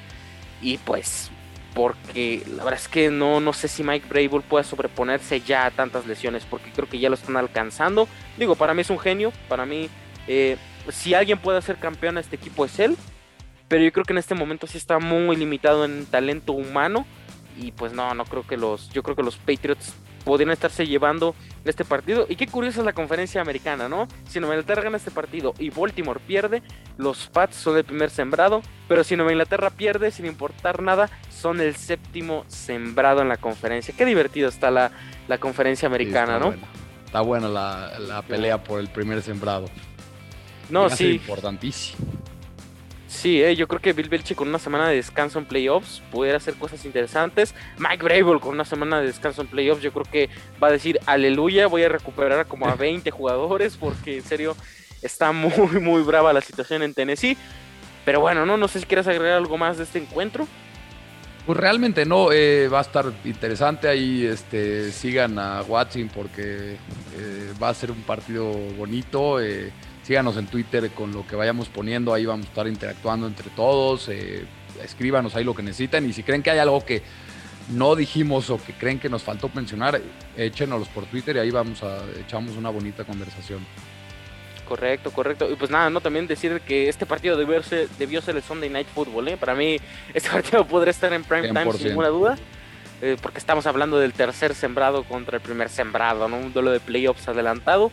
Y 0.61 0.77
pues 0.79 1.29
porque 1.75 2.41
la 2.47 2.63
verdad 2.63 2.79
es 2.79 2.87
que 2.87 3.11
no, 3.11 3.41
no 3.41 3.51
sé 3.51 3.67
si 3.67 3.83
Mike 3.83 4.07
Brable 4.07 4.47
pueda 4.47 4.63
sobreponerse 4.63 5.41
ya 5.41 5.65
a 5.65 5.71
tantas 5.71 6.07
lesiones, 6.07 6.45
porque 6.45 6.71
creo 6.71 6.87
que 6.87 6.99
ya 6.99 7.09
lo 7.09 7.15
están 7.15 7.35
alcanzando. 7.35 8.07
Digo, 8.37 8.55
para 8.55 8.73
mí 8.73 8.81
es 8.81 8.89
un 8.89 8.97
genio, 8.97 9.33
para 9.49 9.65
mí, 9.65 9.89
eh, 10.27 10.57
si 10.89 11.13
alguien 11.13 11.37
puede 11.37 11.61
ser 11.61 11.75
campeón 11.75 12.17
a 12.17 12.21
este 12.21 12.37
equipo 12.37 12.63
es 12.63 12.79
él, 12.79 12.95
pero 13.67 13.83
yo 13.83 13.91
creo 13.91 14.05
que 14.05 14.13
en 14.13 14.19
este 14.19 14.35
momento 14.35 14.67
sí 14.67 14.77
está 14.77 14.99
muy 14.99 15.35
limitado 15.35 15.83
en 15.83 16.05
talento 16.05 16.53
humano 16.53 17.05
y 17.59 17.73
pues 17.73 17.91
no, 17.91 18.13
no 18.13 18.23
creo 18.23 18.47
que 18.47 18.55
los, 18.55 18.89
yo 18.89 19.03
creo 19.03 19.17
que 19.17 19.23
los 19.23 19.35
Patriots 19.35 19.93
podrían 20.25 20.49
estarse 20.49 20.85
llevando 20.85 21.35
este 21.63 21.85
partido. 21.85 22.25
Y 22.27 22.35
qué 22.35 22.47
curiosa 22.47 22.79
es 22.81 22.85
la 22.85 22.93
conferencia 22.93 23.39
americana, 23.39 23.87
¿no? 23.87 24.07
Si 24.27 24.39
Nueva 24.39 24.55
Inglaterra 24.55 24.81
gana 24.81 24.97
este 24.97 25.11
partido 25.11 25.53
y 25.57 25.69
Baltimore 25.69 26.19
pierde, 26.19 26.61
los 26.97 27.27
Pats 27.27 27.55
son 27.55 27.77
el 27.77 27.85
primer 27.85 28.09
sembrado. 28.09 28.61
Pero 28.89 29.03
si 29.03 29.15
Nueva 29.15 29.31
Inglaterra 29.31 29.69
pierde, 29.69 30.11
sin 30.11 30.25
importar 30.25 30.81
nada, 30.81 31.09
son 31.29 31.61
el 31.61 31.75
séptimo 31.75 32.43
sembrado 32.47 33.21
en 33.21 33.29
la 33.29 33.37
conferencia. 33.37 33.93
Qué 33.95 34.05
divertido 34.05 34.49
está 34.49 34.71
la, 34.71 34.91
la 35.27 35.37
conferencia 35.37 35.87
americana, 35.87 36.39
¿no? 36.39 36.53
Está 37.05 37.21
buena 37.21 37.47
la, 37.47 37.97
la, 37.99 38.21
pelea 38.23 38.61
por 38.61 38.79
el 38.79 38.89
primer 38.89 39.21
sembrado. 39.21 39.67
No, 40.69 40.89
sí. 40.89 41.11
Importantísimo. 41.11 41.97
Sí, 43.15 43.41
eh, 43.41 43.55
yo 43.55 43.67
creo 43.67 43.79
que 43.79 43.93
Bill 43.93 44.09
Belichick 44.09 44.37
con 44.37 44.49
una 44.49 44.59
semana 44.59 44.89
de 44.89 44.97
descanso 44.97 45.39
en 45.39 45.45
playoffs 45.45 46.03
pudiera 46.11 46.37
hacer 46.37 46.55
cosas 46.55 46.83
interesantes. 46.83 47.55
Mike 47.77 48.03
Brable 48.03 48.41
con 48.41 48.53
una 48.53 48.65
semana 48.65 48.99
de 48.99 49.07
descanso 49.07 49.41
en 49.41 49.47
playoffs, 49.47 49.81
yo 49.81 49.93
creo 49.93 50.03
que 50.03 50.29
va 50.61 50.67
a 50.67 50.71
decir 50.71 50.99
aleluya, 51.05 51.67
voy 51.67 51.83
a 51.83 51.89
recuperar 51.89 52.45
como 52.45 52.67
a 52.67 52.75
20 52.75 53.09
jugadores 53.11 53.77
porque 53.77 54.17
en 54.17 54.23
serio 54.23 54.55
está 55.01 55.31
muy, 55.31 55.79
muy 55.79 56.03
brava 56.03 56.33
la 56.33 56.41
situación 56.41 56.83
en 56.83 56.93
Tennessee. 56.93 57.37
Pero 58.03 58.19
bueno, 58.19 58.45
no, 58.45 58.57
no 58.57 58.67
sé 58.67 58.81
si 58.81 58.85
quieres 58.85 59.07
agregar 59.07 59.37
algo 59.37 59.57
más 59.57 59.77
de 59.77 59.85
este 59.85 59.97
encuentro. 59.97 60.45
Pues 61.45 61.57
realmente 61.57 62.05
no, 62.05 62.33
eh, 62.33 62.67
va 62.67 62.79
a 62.79 62.81
estar 62.81 63.05
interesante 63.23 63.87
ahí, 63.87 64.25
este, 64.25 64.91
sigan 64.91 65.39
a 65.39 65.61
Watson 65.61 66.09
porque 66.13 66.73
eh, 67.17 67.53
va 67.61 67.69
a 67.69 67.73
ser 67.73 67.91
un 67.91 68.01
partido 68.01 68.51
bonito. 68.77 69.39
Eh, 69.39 69.71
síganos 70.05 70.37
en 70.37 70.45
Twitter 70.47 70.91
con 70.91 71.11
lo 71.11 71.25
que 71.25 71.35
vayamos 71.35 71.67
poniendo, 71.67 72.13
ahí 72.13 72.25
vamos 72.25 72.45
a 72.45 72.49
estar 72.49 72.67
interactuando 72.67 73.25
entre 73.25 73.49
todos, 73.51 74.07
eh, 74.09 74.45
escríbanos 74.83 75.35
ahí 75.35 75.43
lo 75.43 75.55
que 75.55 75.63
necesiten 75.63 76.07
y 76.07 76.13
si 76.13 76.21
creen 76.23 76.43
que 76.43 76.51
hay 76.51 76.59
algo 76.59 76.85
que 76.85 77.01
no 77.69 77.95
dijimos 77.95 78.51
o 78.51 78.63
que 78.63 78.73
creen 78.73 78.99
que 78.99 79.09
nos 79.09 79.23
faltó 79.23 79.49
mencionar, 79.53 79.99
échenoslos 80.37 80.89
por 80.89 81.05
Twitter 81.05 81.37
y 81.37 81.39
ahí 81.39 81.49
vamos 81.49 81.81
a 81.81 81.97
echamos 82.19 82.55
una 82.55 82.69
bonita 82.69 83.03
conversación. 83.03 83.65
Correcto, 84.67 85.11
correcto. 85.11 85.49
Y 85.51 85.55
pues 85.55 85.69
nada, 85.71 85.89
no 85.89 86.01
también 86.01 86.27
decir 86.27 86.59
que 86.61 86.89
este 86.89 87.05
partido 87.05 87.37
debió 87.37 87.61
ser, 87.61 87.87
debió 87.99 88.21
ser 88.21 88.35
el 88.35 88.43
Sunday 88.43 88.69
Night 88.69 88.87
Football. 88.87 89.27
¿eh? 89.27 89.37
Para 89.37 89.53
mí, 89.55 89.77
este 90.13 90.29
partido 90.29 90.65
podría 90.65 90.91
estar 90.91 91.13
en 91.13 91.23
prime 91.23 91.47
time 91.49 91.71
sin 91.73 91.87
ninguna 91.89 92.09
duda. 92.09 92.37
Eh, 93.01 93.17
porque 93.21 93.39
estamos 93.39 93.67
hablando 93.67 93.99
del 93.99 94.13
tercer 94.13 94.55
sembrado 94.55 95.03
contra 95.03 95.37
el 95.37 95.41
primer 95.41 95.69
sembrado, 95.69 96.27
¿no? 96.29 96.37
Un 96.37 96.53
duelo 96.53 96.71
de 96.71 96.79
playoffs 96.79 97.27
adelantado. 97.27 97.91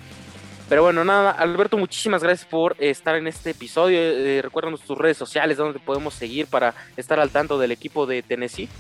Pero 0.73 0.85
bueno, 0.85 1.05
nada, 1.05 1.33
Alberto, 1.33 1.77
muchísimas 1.77 2.23
gracias 2.23 2.49
por 2.49 2.77
estar 2.79 3.15
en 3.17 3.27
este 3.27 3.51
episodio. 3.51 3.99
Eh, 4.01 4.41
recuérdanos 4.41 4.81
tus 4.81 4.97
redes 4.97 5.19
sociales, 5.19 5.59
donde 5.59 5.79
te 5.79 5.85
podemos 5.85 6.15
seguir 6.15 6.47
para 6.47 6.75
estar 6.97 7.21
al 7.21 7.29
tanto 7.29 7.59
del 7.59 7.73
equipo 7.73 8.07
de 8.07 8.23
Tennessee. 8.23 8.71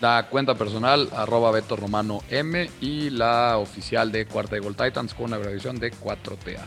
La 0.00 0.26
cuenta 0.30 0.54
personal, 0.54 1.10
arroba 1.14 1.50
Beto 1.50 1.76
Romano 1.76 2.22
M, 2.30 2.70
y 2.80 3.10
la 3.10 3.58
oficial 3.58 4.10
de 4.10 4.24
Cuarta 4.24 4.54
de 4.54 4.62
Gold 4.62 4.82
Titans 4.82 5.12
con 5.12 5.26
una 5.26 5.36
abreviación 5.36 5.78
de 5.78 5.92
4TA. 5.92 6.66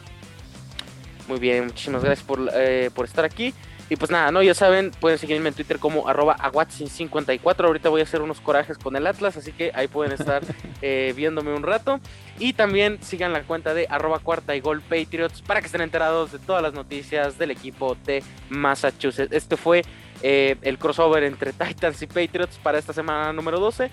Muy 1.28 1.40
bien, 1.40 1.66
muchísimas 1.66 2.04
gracias 2.04 2.28
por, 2.28 2.48
eh, 2.54 2.92
por 2.94 3.06
estar 3.06 3.26
aquí. 3.26 3.56
Y 3.90 3.96
pues 3.96 4.12
nada, 4.12 4.32
no, 4.32 4.42
ya 4.42 4.54
saben, 4.54 4.92
pueden 4.92 5.18
seguirme 5.18 5.50
en 5.50 5.56
Twitter 5.56 5.80
como 5.80 6.10
arroba 6.10 6.36
aguatsin54. 6.38 7.66
Ahorita 7.66 7.90
voy 7.90 8.02
a 8.02 8.04
hacer 8.04 8.22
unos 8.22 8.42
corajes 8.42 8.78
con 8.78 8.96
el 8.98 9.08
Atlas, 9.08 9.38
así 9.38 9.54
que 9.54 9.72
ahí 9.74 9.88
pueden 9.88 10.12
estar 10.12 10.44
eh, 10.82 11.14
viéndome 11.16 11.54
un 11.54 11.64
rato. 11.64 12.00
Y 12.38 12.54
también 12.54 13.02
sigan 13.02 13.32
la 13.32 13.44
cuenta 13.44 13.74
de 13.74 13.88
arroba 13.90 14.20
cuarta 14.20 14.56
y 14.56 14.60
gol 14.60 14.82
Patriots 14.82 15.42
para 15.42 15.62
que 15.62 15.68
estén 15.68 15.82
enterados 15.82 16.34
de 16.34 16.40
todas 16.40 16.62
las 16.62 16.74
noticias 16.74 17.38
del 17.38 17.52
equipo 17.52 17.96
de 18.06 18.24
Massachusetts. 18.50 19.32
Este 19.32 19.56
fue 19.56 19.84
eh, 20.22 20.58
el 20.62 20.78
crossover 20.78 21.24
entre 21.24 21.54
Titans 21.54 22.02
y 22.02 22.08
Patriots 22.08 22.60
para 22.62 22.78
esta 22.78 22.92
semana 22.92 23.32
número 23.32 23.60
12. 23.60 23.90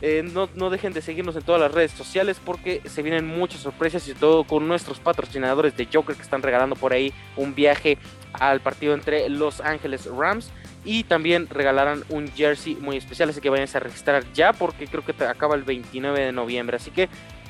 Eh, 0.00 0.22
no, 0.22 0.48
no, 0.54 0.70
dejen 0.70 0.92
de 0.92 1.00
seguirnos 1.00 1.36
en 1.36 1.42
todas 1.42 1.60
las 1.60 1.72
redes 1.72 1.92
sociales 1.92 2.40
porque 2.44 2.82
se 2.84 3.00
vienen 3.02 3.26
muchas 3.26 3.60
sorpresas 3.60 4.06
y 4.08 4.14
todo 4.14 4.44
con 4.44 4.66
nuestros 4.66 4.98
patrocinadores 4.98 5.76
de 5.76 5.88
Joker 5.90 6.16
que 6.16 6.22
están 6.22 6.42
regalando 6.42 6.76
por 6.76 6.92
ahí 6.92 7.12
un 7.36 7.54
viaje 7.54 7.96
al 8.40 8.60
partido 8.60 8.94
entre 8.94 9.28
Los 9.28 9.60
Ángeles 9.60 10.06
Rams 10.06 10.50
y 10.84 11.04
también 11.04 11.48
regalarán 11.48 12.04
un 12.10 12.28
jersey 12.28 12.76
muy 12.76 12.96
especial, 12.96 13.30
así 13.30 13.40
que 13.40 13.50
vayan 13.50 13.68
a 13.72 13.78
registrar 13.80 14.24
ya 14.32 14.52
porque 14.52 14.86
creo 14.86 15.04
que 15.04 15.12
acaba 15.24 15.54
el 15.54 15.62
29 15.62 16.20
de 16.20 16.32
noviembre. 16.32 16.76
Así 16.76 16.90
que, 16.90 17.08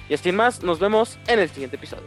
y 0.09 0.17
sin 0.17 0.37
más, 0.37 0.63
nos 0.63 0.79
vemos 0.79 1.19
en 1.27 1.41
el 1.41 1.49
siguiente 1.49 1.77
episodio. 1.77 2.05